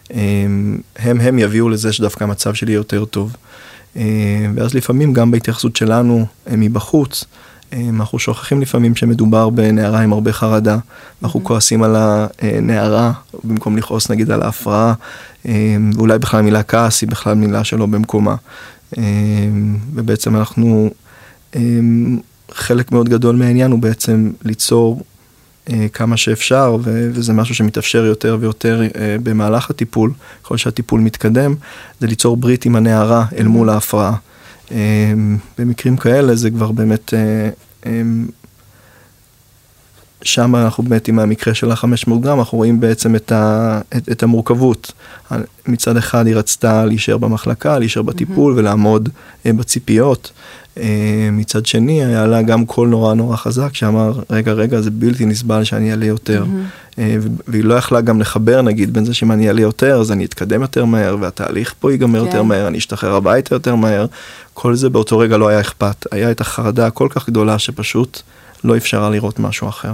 הם 0.09 0.79
הם 0.95 1.39
יביאו 1.39 1.69
לזה 1.69 1.93
שדווקא 1.93 2.23
המצב 2.23 2.53
שלי 2.53 2.73
יותר 2.73 3.05
טוב. 3.05 3.35
ואז 4.55 4.73
לפעמים 4.73 5.13
גם 5.13 5.31
בהתייחסות 5.31 5.75
שלנו 5.75 6.25
מבחוץ, 6.51 7.25
אנחנו 7.89 8.19
שוכחים 8.19 8.61
לפעמים 8.61 8.95
שמדובר 8.95 9.49
בנערה 9.49 10.01
עם 10.01 10.13
הרבה 10.13 10.33
חרדה, 10.33 10.77
אנחנו 11.23 11.39
mm-hmm. 11.39 11.43
כועסים 11.43 11.83
על 11.83 11.95
הנערה 12.41 13.11
במקום 13.43 13.77
לכעוס 13.77 14.11
נגיד 14.11 14.31
על 14.31 14.41
ההפרעה, 14.41 14.93
ואולי 15.45 16.19
בכלל 16.19 16.39
המילה 16.39 16.63
כעס 16.63 17.01
היא 17.01 17.09
בכלל 17.09 17.33
מילה 17.33 17.63
שלא 17.63 17.85
במקומה. 17.85 18.35
ובעצם 19.93 20.35
אנחנו, 20.35 20.89
חלק 22.51 22.91
מאוד 22.91 23.09
גדול 23.09 23.35
מהעניין 23.35 23.71
הוא 23.71 23.79
בעצם 23.79 24.31
ליצור 24.43 25.01
כמה 25.93 26.17
שאפשר, 26.17 26.77
וזה 26.83 27.33
משהו 27.33 27.55
שמתאפשר 27.55 28.05
יותר 28.05 28.37
ויותר 28.39 28.81
במהלך 29.23 29.69
הטיפול, 29.69 30.11
ככל 30.43 30.57
שהטיפול 30.57 31.01
מתקדם, 31.01 31.55
זה 31.99 32.07
ליצור 32.07 32.37
ברית 32.37 32.65
עם 32.65 32.75
הנערה 32.75 33.25
אל 33.37 33.47
מול 33.47 33.69
ההפרעה. 33.69 34.15
במקרים 35.57 35.97
כאלה 35.97 36.35
זה 36.35 36.49
כבר 36.49 36.71
באמת 36.71 37.13
שם 40.21 40.55
אנחנו 40.55 40.83
באמת 40.83 41.07
עם 41.07 41.19
המקרה 41.19 41.53
של 41.53 41.71
ה-500 41.71 42.19
גרם, 42.19 42.39
אנחנו 42.39 42.57
רואים 42.57 42.79
בעצם 42.79 43.15
את, 43.15 43.31
ה, 43.31 43.81
את, 43.97 44.09
את 44.09 44.23
המורכבות. 44.23 44.93
מצד 45.67 45.97
אחד 45.97 46.27
היא 46.27 46.35
רצתה 46.35 46.85
להישאר 46.85 47.17
במחלקה, 47.17 47.79
להישאר 47.79 48.01
בטיפול 48.01 48.53
mm-hmm. 48.53 48.57
ולעמוד 48.57 49.09
uh, 49.09 49.53
בציפיות. 49.53 50.31
Uh, 50.75 50.79
מצד 51.31 51.65
שני 51.65 52.05
היה 52.05 52.25
לה 52.25 52.41
גם 52.41 52.65
קול 52.65 52.87
נורא 52.87 53.13
נורא 53.13 53.35
חזק 53.35 53.75
שאמר, 53.75 54.13
רגע, 54.29 54.51
רגע, 54.51 54.81
זה 54.81 54.91
בלתי 54.91 55.25
נסבל 55.25 55.63
שאני 55.63 55.91
אעלה 55.91 56.05
יותר. 56.05 56.43
Mm-hmm. 56.43 56.91
Uh, 56.91 56.97
והיא 57.47 57.63
לא 57.63 57.73
יכלה 57.73 58.01
גם 58.01 58.21
לחבר 58.21 58.61
נגיד 58.61 58.93
בין 58.93 59.05
זה 59.05 59.13
שאם 59.13 59.31
אני 59.31 59.47
אעלה 59.47 59.61
יותר 59.61 59.99
אז 59.99 60.11
אני 60.11 60.25
אתקדם 60.25 60.61
יותר 60.61 60.85
מהר 60.85 61.17
והתהליך 61.19 61.73
פה 61.79 61.91
ייגמר 61.91 62.19
כן. 62.19 62.25
יותר 62.25 62.43
מהר, 62.43 62.67
אני 62.67 62.77
אשתחרר 62.77 63.15
הביתה 63.15 63.55
יותר 63.55 63.75
מהר. 63.75 64.05
כל 64.53 64.75
זה 64.75 64.89
באותו 64.89 65.17
רגע 65.17 65.37
לא 65.37 65.47
היה 65.47 65.59
אכפת. 65.59 66.07
היה 66.11 66.31
את 66.31 66.41
החרדה 66.41 66.87
הכל 66.87 67.07
כך 67.11 67.29
גדולה 67.29 67.59
שפשוט 67.59 68.21
לא 68.63 68.77
אפשרה 68.77 69.09
לראות 69.09 69.39
משהו 69.39 69.69
אחר. 69.69 69.93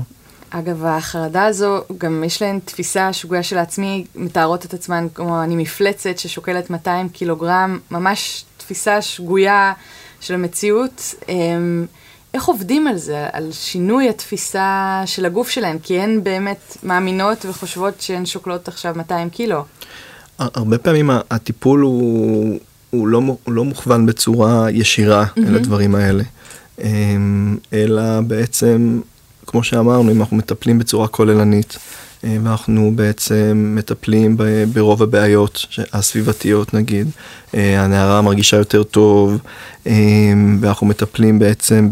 אגב, 0.53 0.85
החרדה 0.85 1.45
הזו, 1.45 1.81
גם 1.97 2.23
יש 2.23 2.41
להן 2.41 2.59
תפיסה 2.65 3.13
שגויה 3.13 3.43
של 3.43 3.57
עצמי, 3.57 4.05
מתארות 4.15 4.65
את 4.65 4.73
עצמן 4.73 5.07
כמו 5.13 5.43
אני 5.43 5.55
מפלצת 5.55 6.17
ששוקלת 6.17 6.69
200 6.69 7.09
קילוגרם, 7.09 7.79
ממש 7.91 8.45
תפיסה 8.57 9.01
שגויה 9.01 9.73
של 10.19 10.33
המציאות. 10.33 11.15
אמ, 11.29 11.85
איך 12.33 12.45
עובדים 12.45 12.87
על 12.87 12.97
זה, 12.97 13.27
על 13.31 13.51
שינוי 13.51 14.09
התפיסה 14.09 15.01
של 15.05 15.25
הגוף 15.25 15.49
שלהן? 15.49 15.79
כי 15.83 15.99
הן 15.99 16.23
באמת 16.23 16.77
מאמינות 16.83 17.45
וחושבות 17.45 18.01
שהן 18.01 18.25
שוקלות 18.25 18.67
עכשיו 18.67 18.93
200 18.97 19.29
קילו. 19.29 19.63
הרבה 20.39 20.77
פעמים 20.77 21.09
הטיפול 21.31 21.81
הוא, 21.81 22.59
הוא, 22.89 23.07
לא, 23.07 23.21
הוא 23.43 23.53
לא 23.53 23.63
מוכוון 23.63 24.05
בצורה 24.05 24.71
ישירה 24.71 25.25
mm-hmm. 25.25 25.47
אל 25.47 25.55
הדברים 25.55 25.95
האלה, 25.95 26.23
אמ, 26.83 27.57
אלא 27.73 28.21
בעצם 28.21 29.01
כמו 29.51 29.63
שאמרנו, 29.63 30.11
אם 30.11 30.21
אנחנו 30.21 30.37
מטפלים 30.37 30.79
בצורה 30.79 31.07
כוללנית, 31.07 31.77
אה, 32.23 32.37
ואנחנו 32.43 32.91
בעצם 32.95 33.73
מטפלים 33.77 34.37
ברוב 34.73 35.03
הבעיות 35.03 35.65
הסביבתיות 35.93 36.73
נגיד, 36.73 37.07
אה, 37.55 37.83
הנערה 37.83 38.21
מרגישה 38.21 38.57
יותר 38.57 38.83
טוב, 38.83 39.37
אה, 39.87 39.93
ואנחנו 40.59 40.87
מטפלים 40.87 41.39
בעצם 41.39 41.89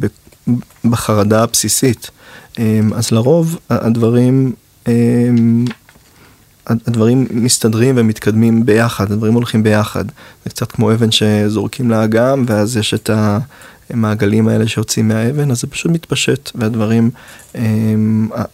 בחרדה 0.85 1.43
הבסיסית. 1.43 2.09
אז 2.95 3.11
לרוב 3.11 3.57
הדברים, 3.69 4.53
הדברים 6.67 7.27
מסתדרים 7.31 7.95
ומתקדמים 7.97 8.65
ביחד, 8.65 9.11
הדברים 9.11 9.33
הולכים 9.33 9.63
ביחד. 9.63 10.05
זה 10.43 10.49
קצת 10.49 10.71
כמו 10.71 10.93
אבן 10.93 11.11
שזורקים 11.11 11.89
לאגם, 11.89 12.43
ואז 12.47 12.77
יש 12.77 12.93
את. 12.93 13.09
המעגלים 13.89 14.47
האלה 14.47 14.67
שיוצאים 14.67 15.07
מהאבן, 15.07 15.51
אז 15.51 15.61
זה 15.61 15.67
פשוט 15.67 15.91
מתפשט, 15.91 16.51
והדברים, 16.55 17.11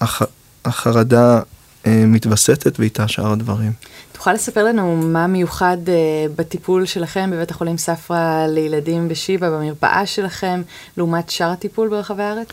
הח, 0.02 0.22
החרדה 0.66 1.40
מתווסתת 1.88 2.80
ואיתה 2.80 3.08
שאר 3.08 3.32
הדברים. 3.32 3.72
תוכל 4.12 4.34
לספר 4.34 4.64
לנו 4.64 4.96
מה 4.96 5.28
מיוחד 5.28 5.78
uh, 5.86 5.90
בטיפול 6.36 6.86
שלכם 6.86 7.30
בבית 7.34 7.52
החולים 7.52 7.78
ספרא 7.78 8.48
לילדים 8.48 9.08
בשיבא, 9.08 9.50
במרפאה 9.50 10.06
שלכם, 10.06 10.62
לעומת 10.98 11.30
שאר 11.30 11.50
הטיפול 11.50 11.90
ברחבי 11.90 12.24
הארץ? 12.24 12.48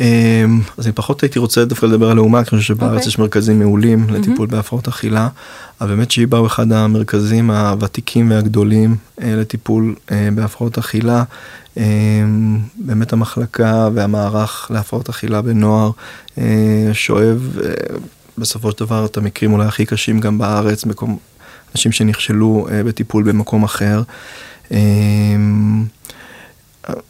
אמ, 0.00 0.60
אז 0.78 0.86
אני 0.86 0.92
פחות 0.92 1.22
הייתי 1.22 1.38
רוצה 1.38 1.64
דווקא 1.64 1.86
לדבר 1.86 2.10
על 2.10 2.16
לאומה, 2.16 2.44
כי 2.44 2.50
אני 2.52 2.60
חושב 2.60 2.74
שבארץ 2.74 2.92
okay. 2.92 2.96
אוקיי. 2.96 3.08
יש 3.08 3.18
מרכזים 3.18 3.58
מעולים 3.58 4.06
mm-hmm. 4.08 4.12
לטיפול 4.12 4.46
בהפרעות 4.46 4.88
אכילה, 4.88 5.28
אבל 5.80 5.88
באמת 5.88 6.10
שיבא 6.10 6.38
הוא 6.38 6.46
אחד 6.46 6.72
המרכזים 6.72 7.50
הוותיקים 7.50 8.30
והגדולים 8.30 8.96
אה, 9.22 9.36
לטיפול 9.36 9.94
אה, 10.10 10.28
בהפרעות 10.34 10.78
אכילה. 10.78 11.24
אה, 11.78 11.84
באמת 12.76 13.12
המחלקה 13.12 13.88
והמערך 13.94 14.70
להפרעות 14.74 15.08
אכילה 15.08 15.42
בנוער 15.42 15.90
שואב 16.92 17.58
בסופו 18.38 18.70
של 18.70 18.78
דבר 18.78 19.04
את 19.04 19.16
המקרים 19.16 19.52
אולי 19.52 19.66
הכי 19.66 19.86
קשים 19.86 20.20
גם 20.20 20.38
בארץ, 20.38 20.84
מקום, 20.84 21.18
אנשים 21.74 21.92
שנכשלו 21.92 22.66
בטיפול 22.84 23.22
במקום 23.22 23.64
אחר. 23.64 24.02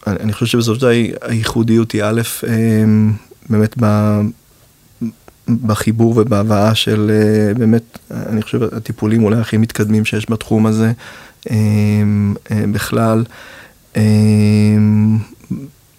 אני 0.06 0.32
חושב 0.32 0.46
שבסופו 0.46 0.74
של 0.74 0.80
דבר 0.80 0.90
הייחודיות 1.22 1.92
היא 1.92 2.02
א', 2.04 2.20
אמ, 2.48 3.12
באמת 3.50 3.76
בחיבור 5.66 6.14
ובהבאה 6.16 6.74
של 6.74 7.10
באמת, 7.58 7.98
אני 8.10 8.42
חושב 8.42 8.62
הטיפולים 8.62 9.24
אולי 9.24 9.36
הכי 9.36 9.56
מתקדמים 9.56 10.04
שיש 10.04 10.30
בתחום 10.30 10.66
הזה 10.66 10.92
אמ, 11.50 12.34
אה, 12.50 12.64
בכלל. 12.72 13.24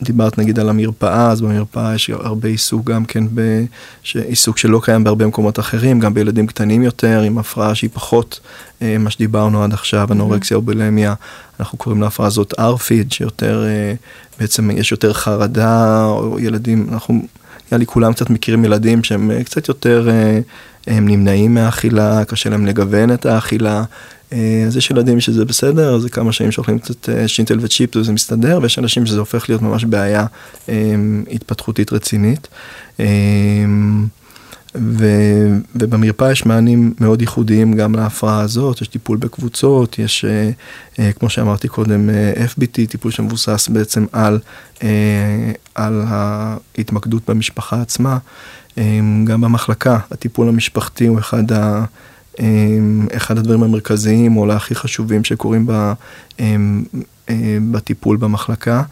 דיברת 0.04 0.38
נגיד 0.38 0.60
על 0.60 0.70
המרפאה, 0.70 1.32
אז 1.32 1.42
במרפאה 1.42 1.96
יש 1.96 2.10
הרבה 2.10 2.48
עיסוק 2.48 2.86
גם 2.86 3.06
כן, 3.06 3.24
ב... 3.34 3.66
עיסוק 4.14 4.58
שלא 4.58 4.82
קיים 4.84 5.04
בהרבה 5.04 5.28
מקומות 5.28 5.60
אחרים, 5.60 6.00
גם 6.00 6.14
בילדים 6.14 6.48
קטנים 6.48 6.84
יותר, 6.84 7.22
עם 7.22 7.38
הפרעה 7.38 7.76
שהיא 7.76 7.90
פחות 7.94 8.40
אה, 8.82 8.98
מה 9.00 9.10
שדיברנו 9.10 9.64
עד 9.64 9.74
עכשיו. 9.74 10.08
אנורקסיה 10.12 10.58
או 10.58 10.62
בולמיה, 10.62 11.14
אנחנו 11.60 11.78
קוראים 11.78 12.02
להפרעה 12.02 12.28
הזאת 12.28 12.54
ארפיד, 12.60 13.12
שיותר, 13.12 13.64
אה, 13.66 13.94
בעצם 14.40 14.72
יש 14.72 14.92
יותר 14.92 15.14
חרדה, 15.14 16.06
או 16.06 16.40
ילדים, 16.40 16.88
אנחנו, 16.92 17.14
נראה 17.72 17.78
לי 17.80 17.86
כולם 17.86 18.14
קצת 18.14 18.30
מכירים 18.30 18.66
ילדים 18.66 19.04
שהם 19.04 19.32
אה, 19.32 19.44
קצת 19.44 19.68
יותר, 19.68 20.10
הם 20.88 21.08
נמנעים 21.08 21.54
מהאכילה, 21.54 22.26
קשה 22.26 22.50
להם 22.50 22.66
לגוון 22.66 23.14
את 23.14 23.26
האכילה. 23.26 23.84
אה, 24.34 24.64
אז 24.68 24.78
יש 24.78 24.92
ילדים 24.92 25.20
שזה 25.20 25.46
בסדר, 25.46 26.00
זה 26.00 26.10
כמה 26.10 26.32
שנים 26.32 26.52
שאוכלים 26.52 26.80
קצת 26.80 27.10
אה, 27.10 27.28
שינטל 27.28 27.58
וצ'יפ 27.62 27.96
וזה 27.96 28.12
מסתדר, 28.12 28.60
ויש 28.62 28.80
אנשים 28.80 29.06
שזה 29.06 29.20
הופך 29.20 29.50
להיות 29.50 29.62
ממש 29.62 29.86
בעיה 29.86 30.26
אה, 30.70 30.96
התפתחותית 31.32 31.94
רצינית. 31.94 32.48
ו, 34.76 35.06
ובמרפאה 35.76 36.32
יש 36.32 36.46
מענים 36.46 36.94
מאוד 37.00 37.22
ייחודיים 37.22 37.74
גם 37.74 37.96
להפרעה 37.96 38.42
הזאת, 38.42 38.82
יש 38.82 38.88
טיפול 38.88 39.18
בקבוצות, 39.18 40.00
יש, 40.00 40.26
כמו 41.20 41.30
שאמרתי 41.30 41.68
קודם, 41.68 42.10
FBT, 42.48 42.88
טיפול 42.90 43.12
שמבוסס 43.12 43.68
בעצם 43.68 44.06
על, 44.12 44.40
על 45.76 46.04
ההתמקדות 46.08 47.30
במשפחה 47.30 47.82
עצמה. 47.82 48.18
גם 49.24 49.42
במחלקה, 49.42 50.00
הטיפול 50.12 50.48
המשפחתי 50.48 51.08
הוא 51.08 51.20
אחד 51.20 51.52
ה... 51.52 51.86
אחד 53.18 53.38
הדברים 53.38 53.64
המרכזיים 53.64 54.38
או 54.38 54.52
הכי 54.52 54.76
חשובים 54.76 55.24
שקורים 55.24 55.68
ב, 55.68 55.94
בטיפול 57.72 58.18
במחלקה. 58.18 58.84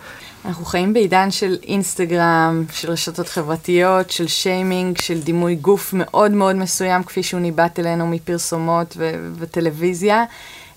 אנחנו 0.46 0.66
חיים 0.66 0.94
בעידן 0.94 1.32
של 1.32 1.58
אינסטגרם, 1.64 2.64
של 2.74 2.92
רשתות 2.92 3.30
חברתיות, 3.30 4.12
של 4.12 4.28
שיימינג, 4.28 4.98
של 4.98 5.22
דימוי 5.22 5.56
גוף 5.56 5.94
מאוד 5.94 6.32
מאוד 6.32 6.56
מסוים, 6.56 7.04
כפי 7.04 7.24
שהוא 7.24 7.40
ניבט 7.40 7.80
אלינו 7.80 8.08
מפרסומות 8.08 8.96
ו- 8.98 9.30
וטלוויזיה. 9.40 10.24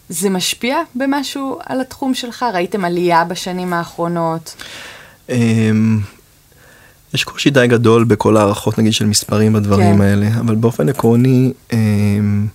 זה 0.09 0.31
משפיע 0.31 0.77
במשהו 0.95 1.59
על 1.67 1.81
התחום 1.81 2.15
שלך? 2.15 2.45
ראיתם 2.55 2.85
עלייה 2.85 3.25
בשנים 3.25 3.73
האחרונות? 3.73 4.57
יש 7.15 7.25
קושי 7.25 7.51
די 7.51 7.67
גדול 7.67 8.05
בכל 8.05 8.37
הערכות 8.37 8.79
נגיד 8.79 8.93
של 8.93 9.07
מספרים 9.07 9.53
בדברים 9.53 9.97
כן. 9.97 10.01
האלה, 10.01 10.29
אבל 10.41 10.55
באופן 10.55 10.89
עקרוני 10.89 11.53
אמ, 11.73 12.47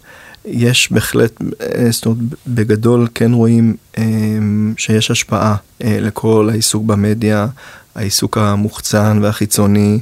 יש 0.46 0.92
בהחלט, 0.92 1.42
אה, 1.62 1.92
זאת 1.92 2.06
אומרת, 2.06 2.20
בגדול 2.48 3.08
כן 3.16 3.34
רואים 3.34 3.76
אמ, 3.98 4.74
שיש 4.78 5.12
השפעה 5.12 5.56
אה, 5.84 5.98
לכל 6.02 6.50
העיסוק 6.52 6.84
במדיה, 6.84 7.48
העיסוק 7.96 8.38
המוחצן 8.38 9.20
והחיצוני 9.22 10.00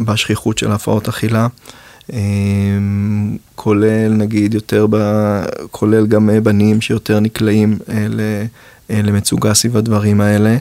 בשכיחות 0.00 0.58
של 0.58 0.72
הפרעות 0.72 1.08
אכילה. 1.08 1.46
כולל 3.54 4.08
נגיד 4.08 4.54
יותר, 4.54 4.86
ב, 4.90 4.96
כולל 5.70 6.06
גם 6.06 6.30
בנים 6.42 6.80
שיותר 6.80 7.20
נקלעים 7.20 7.78
אה, 8.90 9.02
למצוגה 9.02 9.54
סביב 9.54 9.76
הדברים 9.76 10.20
האלה. 10.20 10.56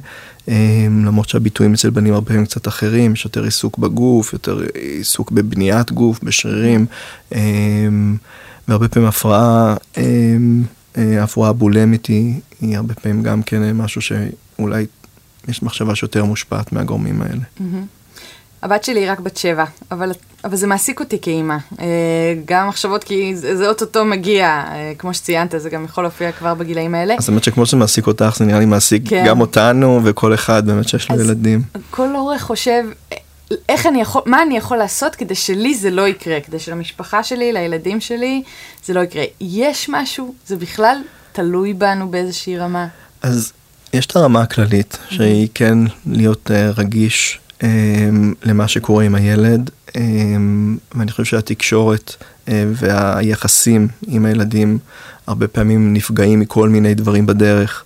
למרות 1.06 1.30
שהביטויים 1.30 1.74
אצל 1.74 1.90
בנים 1.90 2.14
הרבה 2.14 2.28
פעמים 2.28 2.46
קצת 2.46 2.68
אחרים, 2.68 3.14
יש 3.14 3.26
יותר 3.26 3.44
עיסוק 3.44 3.78
בגוף, 3.78 4.34
יותר 4.34 4.60
עיסוק 4.74 5.32
בבניית 5.32 5.92
גוף, 5.92 6.20
בשרירים, 6.24 6.86
והרבה 8.68 8.88
פעמים 8.88 9.10
הפרעה, 9.10 9.76
אה, 10.98 11.24
הפרעה 11.24 11.54
בולמית 11.54 12.06
היא, 12.06 12.34
היא 12.62 12.78
הרבה 12.78 12.94
פעמים 12.94 13.24
גם 13.24 13.44
כן 13.44 13.78
משהו 13.78 14.02
שאולי 14.02 14.86
יש 15.48 15.64
מחשבה 15.64 15.96
שיותר 15.96 16.26
מושפעת 16.26 16.72
מהגורמים 16.74 17.22
האלה. 17.22 17.42
Mm-hmm. 17.60 17.62
הבת 18.66 18.84
שלי 18.84 19.00
היא 19.00 19.12
רק 19.12 19.20
בת 19.20 19.38
שבע, 19.38 19.66
אבל, 19.92 20.12
אבל 20.44 20.56
זה 20.56 20.68
מעסיק 20.68 21.00
אותי 21.00 21.18
כאימא. 21.22 21.56
אה, 21.80 21.86
גם 22.46 22.68
מחשבות, 22.68 23.04
כי 23.04 23.36
זה, 23.36 23.58
זה 23.58 23.70
אוטוטו 23.70 24.06
מגיע, 24.06 24.48
אה, 24.48 24.94
כמו 24.98 25.14
שציינת, 25.14 25.54
זה 25.58 25.70
גם 25.70 25.86
יכול 25.86 26.04
להופיע 26.04 26.32
כבר 26.32 26.54
בגילאים 26.54 26.96
האלה. 26.96 27.16
אז 27.18 27.30
האמת 27.30 27.44
שכמו 27.44 27.66
שזה 27.66 27.78
מעסיק 27.78 28.08
אותך, 28.08 28.36
זה 28.38 28.46
נראה 28.46 28.60
לי 28.60 28.66
מעסיק 28.66 29.10
כן. 29.10 29.24
גם 29.28 29.42
אותנו 29.42 30.02
וכל 30.04 30.34
אחד 30.34 30.66
באמת 30.66 30.88
שיש 30.88 31.12
לו 31.12 31.22
ילדים. 31.22 31.62
כל 31.92 32.16
הורה 32.16 32.40
חושב, 32.40 32.84
איך 33.70 33.86
אני 33.86 34.02
יכול, 34.02 34.22
מה 34.26 34.44
אני 34.44 34.58
יכול 34.58 34.78
לעשות 34.78 35.16
כדי 35.16 35.36
שלי 35.36 35.76
זה 35.76 35.90
לא 35.90 36.08
יקרה, 36.08 36.42
כדי 36.42 36.60
שלמשפחה 36.60 37.24
שלי, 37.24 37.54
לילדים 37.54 38.02
שלי, 38.02 38.44
זה 38.86 38.94
לא 38.94 39.00
יקרה. 39.00 39.24
יש 39.42 39.90
משהו, 39.90 40.34
זה 40.48 40.56
בכלל 40.56 40.98
תלוי 41.32 41.74
בנו 41.74 42.10
באיזושהי 42.12 42.58
רמה. 42.58 42.88
אז 43.22 43.54
יש 43.94 44.06
את 44.06 44.16
הרמה 44.16 44.42
הכללית, 44.42 44.98
שהיא 45.10 45.48
כן 45.54 45.78
להיות 46.06 46.52
uh, 46.52 46.80
רגיש 46.80 47.40
למה 48.44 48.68
שקורה 48.68 49.04
עם 49.04 49.16
הילד, 49.16 49.70
אמ, 49.98 50.78
ואני 50.96 51.12
חושב 51.12 51.24
שהתקשורת 51.24 52.16
אה, 52.48 52.66
והיחסים 52.76 53.88
עם 54.08 54.26
הילדים 54.26 54.78
הרבה 55.28 55.48
פעמים 55.48 55.94
נפגעים 55.94 56.40
מכל 56.40 56.70
מיני 56.70 56.94
דברים 56.94 57.26
בדרך. 57.26 57.84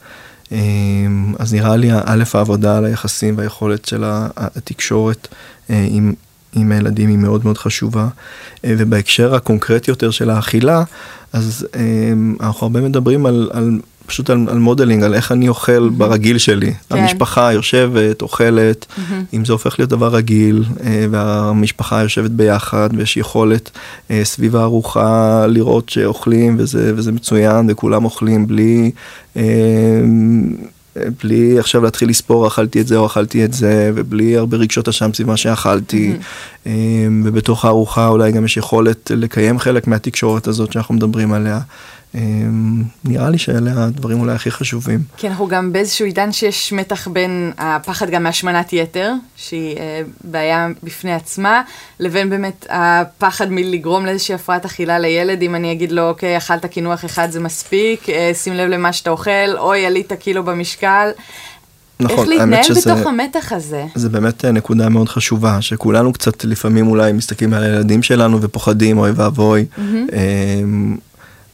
אז 1.39 1.53
נראה 1.53 1.75
לי, 1.75 1.89
א', 1.91 2.23
העבודה 2.33 2.77
על 2.77 2.85
היחסים 2.85 3.37
והיכולת 3.37 3.85
של 3.85 4.03
התקשורת 4.37 5.27
אה, 5.69 5.87
עם, 5.89 6.13
עם 6.53 6.71
הילדים 6.71 7.09
היא 7.09 7.17
מאוד 7.17 7.43
מאוד 7.43 7.57
חשובה. 7.57 8.07
אה, 8.65 8.73
ובהקשר 8.77 9.35
הקונקרטי 9.35 9.91
יותר 9.91 10.11
של 10.11 10.29
האכילה, 10.29 10.83
אז 11.33 11.67
אנחנו 12.39 12.67
הרבה 12.67 12.81
מדברים 12.81 13.25
על, 13.25 13.49
על 13.53 13.79
פשוט 14.09 14.29
על, 14.29 14.45
על 14.49 14.57
modeling, 14.57 15.03
על 15.03 15.13
איך 15.13 15.31
אני 15.31 15.49
אוכל 15.49 15.87
mm-hmm. 15.87 15.97
ברגיל 15.97 16.37
שלי. 16.37 16.73
כן. 16.89 16.97
המשפחה 16.97 17.53
יושבת, 17.53 18.21
אוכלת, 18.21 18.85
mm-hmm. 18.89 19.13
אם 19.33 19.45
זה 19.45 19.53
הופך 19.53 19.79
להיות 19.79 19.89
דבר 19.89 20.07
רגיל, 20.07 20.63
אה, 20.83 21.05
והמשפחה 21.11 22.01
יושבת 22.01 22.31
ביחד, 22.31 22.89
ויש 22.93 23.17
יכולת 23.17 23.71
אה, 24.11 24.21
סביב 24.23 24.55
הארוחה 24.55 25.45
לראות 25.47 25.89
שאוכלים, 25.89 26.55
וזה, 26.59 26.93
וזה 26.95 27.11
מצוין, 27.11 27.67
וכולם 27.69 28.05
אוכלים 28.05 28.47
בלי... 28.47 28.91
אה, 29.37 29.43
בלי 31.23 31.59
עכשיו 31.59 31.83
להתחיל 31.83 32.09
לספור 32.09 32.47
אכלתי 32.47 32.81
את 32.81 32.87
זה 32.87 32.97
או 32.97 33.05
אכלתי 33.05 33.45
את 33.45 33.53
זה 33.53 33.91
ובלי 33.95 34.37
הרבה 34.37 34.57
רגשות 34.57 34.87
אשם 34.87 35.13
סביב 35.13 35.27
מה 35.27 35.37
שאכלתי 35.37 36.13
mm-hmm. 36.13 36.69
ובתוך 37.23 37.65
הארוחה 37.65 38.07
אולי 38.07 38.31
גם 38.31 38.45
יש 38.45 38.57
יכולת 38.57 39.11
לקיים 39.15 39.59
חלק 39.59 39.87
מהתקשורת 39.87 40.47
הזאת 40.47 40.71
שאנחנו 40.71 40.95
מדברים 40.95 41.33
עליה 41.33 41.59
נראה 43.05 43.29
לי 43.29 43.37
שאלה 43.37 43.85
הדברים 43.85 44.19
אולי 44.19 44.33
הכי 44.33 44.51
חשובים. 44.51 44.99
כי 45.17 45.27
אנחנו 45.27 45.47
גם 45.47 45.73
באיזשהו 45.73 46.05
עידן 46.05 46.31
שיש 46.31 46.73
מתח 46.73 47.07
בין 47.07 47.51
הפחד 47.57 48.09
גם 48.09 48.23
מהשמנת 48.23 48.73
יתר, 48.73 49.13
שהיא 49.35 49.77
אה, 49.77 50.01
בעיה 50.23 50.67
בפני 50.83 51.13
עצמה, 51.13 51.61
לבין 51.99 52.29
באמת 52.29 52.65
הפחד 52.69 53.51
מלגרום 53.51 54.05
לאיזושהי 54.05 54.35
הפרעת 54.35 54.65
אכילה 54.65 54.99
לילד, 54.99 55.41
אם 55.41 55.55
אני 55.55 55.71
אגיד 55.71 55.91
לו, 55.91 56.09
אוקיי, 56.09 56.37
אכלת 56.37 56.65
קינוח 56.65 57.05
אחד 57.05 57.31
זה 57.31 57.39
מספיק, 57.39 58.09
אה, 58.09 58.31
שים 58.33 58.53
לב 58.53 58.69
למה 58.69 58.93
שאתה 58.93 59.09
אוכל, 59.09 59.57
אוי, 59.57 59.85
עלית 59.85 60.13
קילו 60.13 60.43
במשקל. 60.43 61.09
נכון, 61.99 62.19
איך 62.19 62.27
להתנהל 62.27 62.63
שזה, 62.63 62.93
בתוך 62.93 63.07
המתח 63.07 63.51
הזה. 63.51 63.85
זה 63.95 64.09
באמת 64.09 64.45
אה, 64.45 64.51
נקודה 64.51 64.89
מאוד 64.89 65.09
חשובה, 65.09 65.61
שכולנו 65.61 66.13
קצת 66.13 66.43
לפעמים 66.43 66.87
אולי 66.87 67.11
מסתכלים 67.11 67.53
על 67.53 67.63
הילדים 67.63 68.03
שלנו 68.03 68.41
ופוחדים, 68.41 68.97
אוי 68.97 69.11
ואבוי. 69.11 69.65
Mm-hmm. 69.77 70.13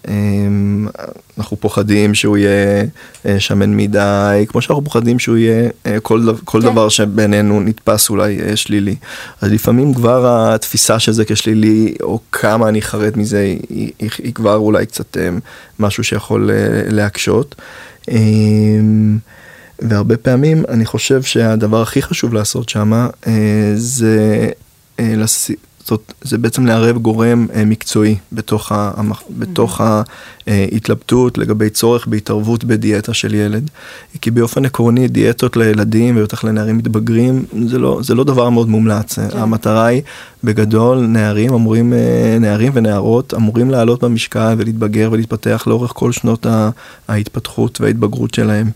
אמ, 0.08 0.88
אנחנו 1.38 1.58
פוחדים 1.58 2.14
שהוא 2.14 2.38
יהיה 2.38 2.84
אה, 3.26 3.40
שמן 3.40 3.78
מדי, 3.78 4.46
כמו 4.48 4.62
שאנחנו 4.62 4.84
פוחדים 4.84 5.20
שהוא 5.20 5.38
יהיה 5.38 5.70
אה, 5.86 6.00
כל, 6.00 6.26
כל 6.44 6.62
כן. 6.62 6.68
דבר 6.68 6.90
שבינינו 6.90 7.62
נתפס 7.62 8.10
אולי 8.10 8.42
אה, 8.42 8.56
שלילי. 8.56 8.96
אז 9.42 9.52
לפעמים 9.52 9.94
כבר 9.94 10.54
התפיסה 10.54 11.00
של 11.00 11.12
זה 11.12 11.26
כשלילי, 11.26 11.96
או 12.02 12.20
כמה 12.32 12.70
אני 12.70 12.82
חרד 12.82 13.18
מזה, 13.18 13.40
היא, 13.40 13.92
היא, 14.00 14.10
היא 14.18 14.34
כבר 14.34 14.56
אולי 14.56 14.86
קצת 14.86 15.18
משהו 15.80 16.04
שיכול 16.04 16.50
להקשות. 16.88 17.56
אמ, 18.12 19.18
והרבה 19.80 20.18
פעמים 20.18 20.64
אני 20.70 20.86
חושב 20.86 21.24
שהדבר 21.24 21.82
הכי 21.82 22.02
חשוב 22.02 22.34
לעשות 22.34 22.70
שם 22.70 23.08
זה 23.76 24.50
זאת, 25.86 26.14
זה 26.22 26.38
בעצם 26.38 26.66
לערב 26.66 26.98
גורם 26.98 27.48
אה, 27.54 27.66
מקצועי 27.66 28.16
בתוך, 28.32 28.72
ה, 28.72 28.92
בתוך 29.30 29.82
mm-hmm. 29.82 29.84
ההתלבטות 30.48 31.38
לגבי 31.38 31.70
צורך 31.70 32.08
בהתערבות 32.08 32.64
בדיאטה 32.64 33.14
של 33.14 33.34
ילד. 33.34 33.70
כי 34.22 34.32
באופן 34.32 34.66
עקרוני 34.66 35.08
דיאטות 35.08 35.58
לילדים 35.58 36.18
ובטח 36.18 36.44
לנערים 36.44 36.78
מתבגרים 36.78 37.46
זה 37.68 37.80
לא, 37.80 38.00
זה 38.04 38.16
לא 38.16 38.24
דבר 38.24 38.50
מאוד 38.50 38.70
מומלץ. 38.70 39.20
כן. 39.20 39.38
המטרה 39.38 39.86
היא 39.86 40.02
בגדול 40.44 40.98
נערים 40.98 41.54
אמורים, 41.54 41.94
אה, 41.94 42.38
נערים 42.40 42.72
ונערות 42.76 43.34
אמורים 43.34 43.70
לעלות 43.70 44.04
במשקל 44.04 44.56
ולהתבגר 44.58 45.10
ולהתפתח 45.12 45.64
לאורך 45.68 45.92
כל 45.96 46.12
שנות 46.12 46.46
ההתפתחות 47.08 47.82
וההתבגרות 47.82 48.34
שלהם. 48.34 48.70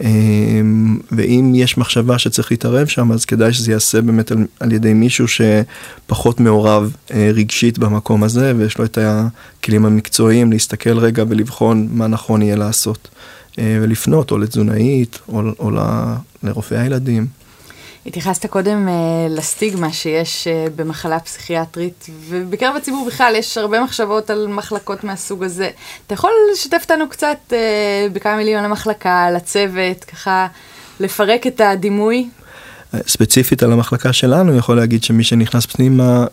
אמ, 0.00 0.98
ואם 1.12 1.52
יש 1.54 1.78
מחשבה 1.78 2.18
שצריך 2.18 2.50
להתערב 2.50 2.86
שם, 2.86 3.12
אז 3.12 3.24
כדאי 3.24 3.52
שזה 3.52 3.70
ייעשה 3.70 4.00
באמת 4.00 4.30
על, 4.30 4.46
על 4.60 4.72
ידי 4.72 4.94
מישהו 4.94 5.26
שפחות 5.28 6.40
מעורב 6.40 6.96
אה, 7.14 7.30
רגשית 7.34 7.78
במקום 7.78 8.22
הזה, 8.22 8.52
ויש 8.56 8.78
לו 8.78 8.84
את 8.84 8.98
הכלים 9.00 9.84
המקצועיים 9.84 10.52
להסתכל 10.52 10.98
רגע 10.98 11.24
ולבחון 11.28 11.88
מה 11.92 12.06
נכון 12.06 12.42
יהיה 12.42 12.56
לעשות. 12.56 13.08
אה, 13.58 13.78
ולפנות 13.82 14.30
או 14.30 14.38
לתזונאית 14.38 15.18
או, 15.28 15.42
או 15.58 15.70
לרופאי 16.42 16.78
הילדים. 16.78 17.26
התייחסת 18.08 18.46
קודם 18.46 18.88
uh, 18.88 18.90
לסטיגמה 19.30 19.92
שיש 19.92 20.46
uh, 20.46 20.70
במחלה 20.76 21.20
פסיכיאטרית, 21.20 22.06
ובקרב 22.28 22.76
הציבור 22.76 23.06
בכלל 23.06 23.34
יש 23.36 23.58
הרבה 23.58 23.80
מחשבות 23.80 24.30
על 24.30 24.46
מחלקות 24.46 25.04
מהסוג 25.04 25.44
הזה. 25.44 25.70
אתה 26.06 26.14
יכול 26.14 26.30
לשתף 26.52 26.80
אותנו 26.82 27.08
קצת 27.08 27.38
uh, 27.48 27.52
בכמה 28.12 28.36
מילים 28.36 28.58
על 28.58 28.64
המחלקה, 28.64 29.24
על 29.24 29.36
הצוות, 29.36 30.04
ככה 30.04 30.46
לפרק 31.00 31.46
את 31.46 31.60
הדימוי? 31.60 32.28
ספציפית 33.06 33.62
על 33.62 33.72
המחלקה 33.72 34.12
שלנו, 34.12 34.56
יכול 34.56 34.76
להגיד 34.76 35.04
שמי 35.04 35.24
שנכנס 35.24 35.66
פנימה, 35.66 36.26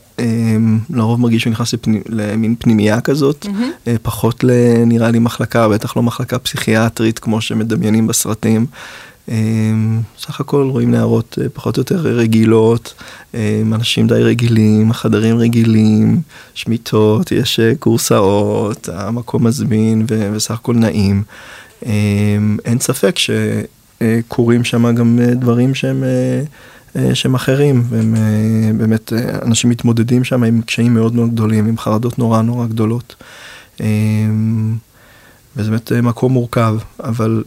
לרוב 0.90 1.20
מרגיש 1.20 1.42
שהוא 1.42 1.52
נכנס 1.52 1.74
לפני, 1.74 2.00
למין 2.10 2.56
פנימייה 2.60 3.02
כזאת, 3.02 3.46
mm-hmm. 3.46 3.90
פחות 4.02 4.44
לנראה 4.44 5.12
לי 5.12 5.20
מחלקה, 5.20 5.70
בטח 5.70 5.98
לא 5.98 6.04
מחלקה 6.04 6.40
פסיכיאטרית 6.40 7.20
כמו 7.20 7.42
שמדמיינים 7.42 8.08
בסרטים. 8.08 8.66
אמ, 9.30 10.02
סך 10.20 10.40
הכל 10.40 10.68
רואים 10.72 10.92
נערות 10.92 11.38
אה, 11.42 11.50
פחות 11.50 11.78
או 11.78 11.82
יותר 11.82 11.96
רגילות, 11.96 12.94
אמ, 13.34 13.74
אנשים 13.74 14.08
די 14.08 14.14
רגילים, 14.14 14.94
חדרים 14.94 15.38
רגילים, 15.38 16.22
שמיטות, 16.54 17.32
יש 17.32 17.60
אה, 17.60 17.76
קורסאות, 17.80 18.90
המקום 18.94 19.48
מזמין 19.48 20.06
וסך 20.08 20.52
הכל 20.52 20.76
נעים. 20.76 21.24
אמ, 21.86 22.58
אין 22.66 22.80
ספק 22.80 23.16
שקורים 23.18 24.64
שם 24.64 24.96
גם 24.96 25.20
אה, 25.22 25.34
דברים 25.34 25.76
שהם 25.76 26.04
שהם 27.14 27.36
אחרים, 27.36 27.84
והם 27.90 28.16
באמת, 28.78 29.14
אנשים 29.42 29.70
מתמודדים 29.70 30.24
שם 30.24 30.44
עם 30.44 30.62
קשיים 30.62 30.94
מאוד 30.94 31.16
מאוד 31.16 31.32
גדולים, 31.32 31.68
עם 31.68 31.78
חרדות 31.78 32.20
נורא 32.20 32.42
נורא 32.42 32.66
גדולות. 32.66 33.16
וזה 35.58 35.70
באמת 35.72 35.92
מקום 35.92 36.34
מורכב, 36.34 36.76
אבל 37.04 37.44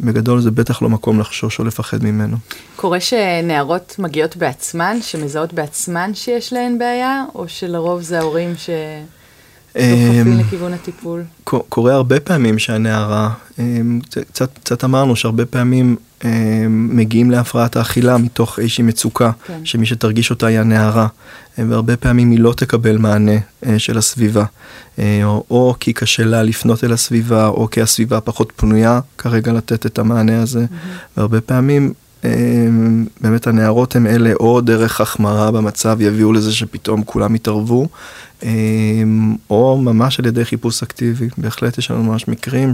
בגדול 0.00 0.40
זה 0.40 0.50
בטח 0.50 0.82
לא 0.82 0.88
מקום 0.88 1.20
לחשוש 1.20 1.58
או 1.58 1.64
לפחד 1.64 2.04
ממנו. 2.04 2.36
קורה 2.76 3.00
שנערות 3.00 3.96
מגיעות 3.98 4.36
בעצמן, 4.36 4.96
שמזהות 5.02 5.52
בעצמן 5.52 6.10
שיש 6.14 6.52
להן 6.52 6.78
בעיה, 6.78 7.24
או 7.34 7.48
שלרוב 7.48 8.02
זה 8.02 8.18
ההורים 8.18 8.54
ש... 8.56 8.70
דוחפים 9.74 10.38
לכיוון 10.38 10.72
הטיפול. 10.72 11.22
קורה 11.44 11.94
הרבה 11.94 12.20
פעמים 12.20 12.58
שהנערה, 12.58 13.30
קצת, 14.32 14.58
קצת 14.58 14.84
אמרנו 14.84 15.16
שהרבה 15.16 15.46
פעמים 15.46 15.96
מגיעים 16.68 17.30
להפרעת 17.30 17.76
האכילה 17.76 18.18
מתוך 18.18 18.58
איזושהי 18.58 18.84
מצוקה, 18.84 19.30
כן. 19.46 19.60
שמי 19.64 19.86
שתרגיש 19.86 20.30
אותה 20.30 20.46
היא 20.46 20.58
הנערה, 20.58 21.06
והרבה 21.58 21.96
פעמים 21.96 22.30
היא 22.30 22.38
לא 22.38 22.52
תקבל 22.56 22.98
מענה 22.98 23.38
של 23.78 23.98
הסביבה, 23.98 24.44
או, 24.98 25.44
או 25.50 25.74
כי 25.80 25.92
קשה 25.92 26.24
לה 26.24 26.42
לפנות 26.42 26.84
אל 26.84 26.92
הסביבה, 26.92 27.46
או 27.46 27.70
כי 27.70 27.82
הסביבה 27.82 28.20
פחות 28.20 28.52
פנויה 28.56 29.00
כרגע 29.18 29.52
לתת 29.52 29.86
את 29.86 29.98
המענה 29.98 30.42
הזה, 30.42 30.60
mm-hmm. 30.60 31.16
והרבה 31.16 31.40
פעמים 31.40 31.92
באמת 33.20 33.46
הנערות 33.46 33.96
הן 33.96 34.06
אלה 34.06 34.32
או 34.40 34.60
דרך 34.60 35.00
החמרה 35.00 35.50
במצב 35.50 35.96
יביאו 36.00 36.32
לזה 36.32 36.52
שפתאום 36.52 37.02
כולם 37.04 37.34
יתערבו, 37.34 37.88
או 39.50 39.80
ממש 39.82 40.18
על 40.18 40.26
ידי 40.26 40.44
חיפוש 40.44 40.82
אקטיבי. 40.82 41.28
בהחלט 41.38 41.78
יש 41.78 41.90
לנו 41.90 42.02
ממש 42.02 42.28
מקרים 42.28 42.72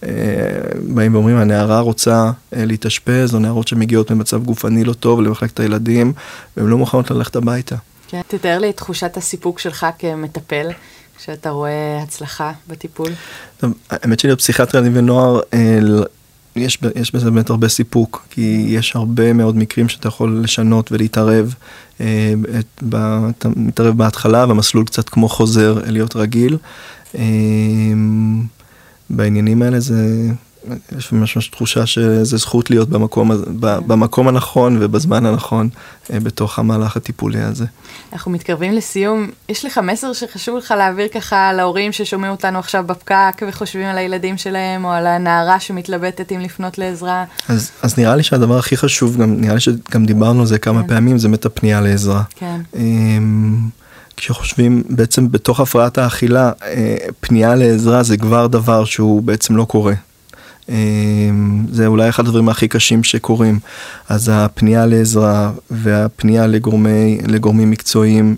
שבאים 0.00 1.14
ואומרים 1.14 1.36
הנערה 1.36 1.80
רוצה 1.80 2.30
להתאשפז, 2.52 3.34
או 3.34 3.38
נערות 3.38 3.68
שמגיעות 3.68 4.10
במצב 4.10 4.44
גופני 4.44 4.84
לא 4.84 4.92
טוב 4.92 5.20
למחלקת 5.20 5.60
הילדים, 5.60 6.12
והן 6.56 6.66
לא 6.66 6.78
מוכנות 6.78 7.10
ללכת 7.10 7.36
הביתה. 7.36 7.76
כן, 8.08 8.20
תתאר 8.28 8.58
לי 8.58 8.70
את 8.70 8.76
תחושת 8.76 9.16
הסיפוק 9.16 9.58
שלך 9.58 9.86
כמטפל. 9.98 10.68
כשאתה 11.18 11.50
רואה 11.50 12.02
הצלחה 12.02 12.52
בטיפול? 12.68 13.10
טוב, 13.58 13.72
האמת 13.90 14.20
ילדים 14.74 14.92
ונוער 14.96 15.40
יש, 16.56 16.78
יש 16.96 17.14
בזה 17.14 17.30
באמת 17.30 17.50
הרבה 17.50 17.68
סיפוק, 17.68 18.26
כי 18.30 18.66
יש 18.68 18.96
הרבה 18.96 19.32
מאוד 19.32 19.56
מקרים 19.56 19.88
שאתה 19.88 20.08
יכול 20.08 20.40
לשנות 20.44 20.92
ולהתערב. 20.92 21.54
אה, 22.00 22.34
את, 22.58 22.82
אתה 23.38 23.48
מתערב 23.56 23.98
בהתחלה 23.98 24.44
והמסלול 24.48 24.84
קצת 24.84 25.08
כמו 25.08 25.28
חוזר 25.28 25.78
להיות 25.86 26.16
רגיל. 26.16 26.58
אה, 27.18 27.22
בעניינים 29.10 29.62
האלה 29.62 29.80
זה, 29.80 30.28
יש 30.98 31.12
ממש 31.12 31.36
ממש 31.36 31.48
תחושה 31.48 31.86
שזה 31.86 32.36
זכות 32.36 32.70
להיות 32.70 32.88
במקום, 32.88 33.30
במקום 33.60 34.28
הנכון 34.28 34.76
ובזמן 34.80 35.26
הנכון 35.26 35.68
אה, 36.12 36.20
בתוך 36.20 36.58
המהלך 36.58 36.96
הטיפולי 36.96 37.40
הזה. 37.40 37.64
אנחנו 38.12 38.30
מתקרבים 38.30 38.72
לסיום. 38.72 39.30
יש 39.48 39.64
לך 39.64 39.78
מסר 39.78 40.12
שחשוב 40.12 40.56
לך 40.56 40.74
להעביר 40.78 41.08
ככה 41.08 41.52
להורים 41.52 41.92
ששומעים 41.92 42.32
אותנו 42.32 42.58
עכשיו 42.58 42.84
בפקק 42.86 43.42
וחושבים 43.48 43.86
על 43.86 43.98
הילדים 43.98 44.36
שלהם 44.36 44.84
או 44.84 44.90
על 44.90 45.06
הנערה 45.06 45.60
שמתלבטת 45.60 46.32
אם 46.32 46.40
לפנות 46.40 46.78
לעזרה? 46.78 47.24
אז, 47.48 47.70
אז 47.82 47.98
נראה 47.98 48.16
לי 48.16 48.22
שהדבר 48.22 48.58
הכי 48.58 48.76
חשוב, 48.76 49.16
גם 49.16 49.40
נראה 49.40 49.54
לי 49.54 49.60
שגם 49.60 50.06
דיברנו 50.06 50.40
על 50.40 50.46
זה 50.46 50.58
כמה 50.58 50.82
כן. 50.82 50.88
פעמים, 50.88 51.18
זה 51.18 51.28
באמת 51.28 51.44
הפנייה 51.44 51.80
לעזרה. 51.80 52.22
כן. 52.36 52.60
כשחושבים 54.16 54.82
בעצם 54.90 55.30
בתוך 55.30 55.60
הפרעת 55.60 55.98
האכילה, 55.98 56.52
אה, 56.64 56.96
פנייה 57.20 57.54
לעזרה 57.54 58.02
זה 58.02 58.16
כבר 58.16 58.46
דבר 58.46 58.84
שהוא 58.84 59.22
בעצם 59.22 59.56
לא 59.56 59.64
קורה. 59.64 59.94
אמ, 60.68 61.66
זה 61.72 61.86
אולי 61.86 62.08
אחד 62.08 62.26
הדברים 62.26 62.48
הכי 62.48 62.68
קשים 62.68 63.04
שקורים. 63.04 63.58
אז 64.08 64.30
הפנייה 64.34 64.86
לעזרה 64.86 65.50
והפנייה 65.70 66.46
לגורמי, 66.46 67.18
לגורמים 67.26 67.70
מקצועיים, 67.70 68.36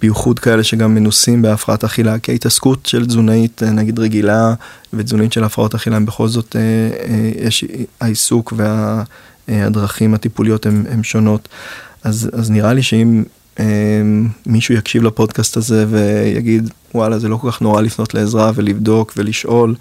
בייחוד 0.00 0.38
כאלה 0.38 0.64
שגם 0.64 0.94
מנוסים 0.94 1.42
בהפרעת 1.42 1.84
אכילה, 1.84 2.18
כי 2.18 2.32
ההתעסקות 2.32 2.86
של 2.86 3.06
תזונאית 3.06 3.62
נגיד 3.62 3.98
רגילה 3.98 4.54
ותזונאית 4.92 5.32
של 5.32 5.44
הפרעות 5.44 5.74
אכילה, 5.74 5.96
הם 5.96 6.06
בכל 6.06 6.28
זאת, 6.28 6.56
אה, 6.56 6.60
אה, 7.08 7.30
יש 7.46 7.64
העיסוק 8.00 8.52
והדרכים 9.48 10.14
הטיפוליות 10.14 10.66
הן 10.66 11.02
שונות. 11.02 11.48
אז, 12.04 12.30
אז 12.32 12.50
נראה 12.50 12.72
לי 12.72 12.82
שאם 12.82 13.24
מישהו 14.46 14.74
יקשיב 14.74 15.02
לפודקאסט 15.02 15.56
הזה 15.56 15.84
ויגיד 15.88 16.70
וואלה 16.94 17.18
זה 17.18 17.28
לא 17.28 17.36
כל 17.36 17.50
כך 17.50 17.62
נורא 17.62 17.82
לפנות 17.82 18.14
לעזרה 18.14 18.50
ולבדוק 18.54 19.12
ולשאול 19.16 19.74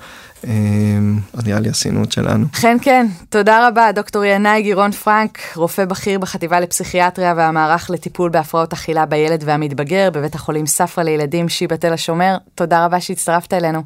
אמ, 0.47 1.19
אז 1.33 1.45
נראה 1.47 1.59
לי 1.59 1.69
עשינו 1.69 2.03
את 2.03 2.11
שלנו. 2.11 2.45
כן 2.61 2.77
כן 2.81 3.07
תודה 3.29 3.67
רבה 3.67 3.91
דוקטור 3.91 4.23
ינאי 4.23 4.61
גירון 4.61 4.91
פרנק 4.91 5.39
רופא 5.55 5.85
בכיר 5.85 6.19
בחטיבה 6.19 6.59
לפסיכיאטריה 6.59 7.33
והמערך 7.37 7.89
לטיפול 7.89 8.29
בהפרעות 8.29 8.73
אכילה 8.73 9.05
בילד 9.05 9.43
והמתבגר 9.45 10.09
בבית 10.13 10.35
החולים 10.35 10.65
ספרא 10.65 11.03
לילדים 11.03 11.49
שיבא 11.49 11.75
תל 11.75 11.93
השומר 11.93 12.37
תודה 12.55 12.85
רבה 12.85 13.01
שהצטרפת 13.01 13.53
אלינו. 13.53 13.83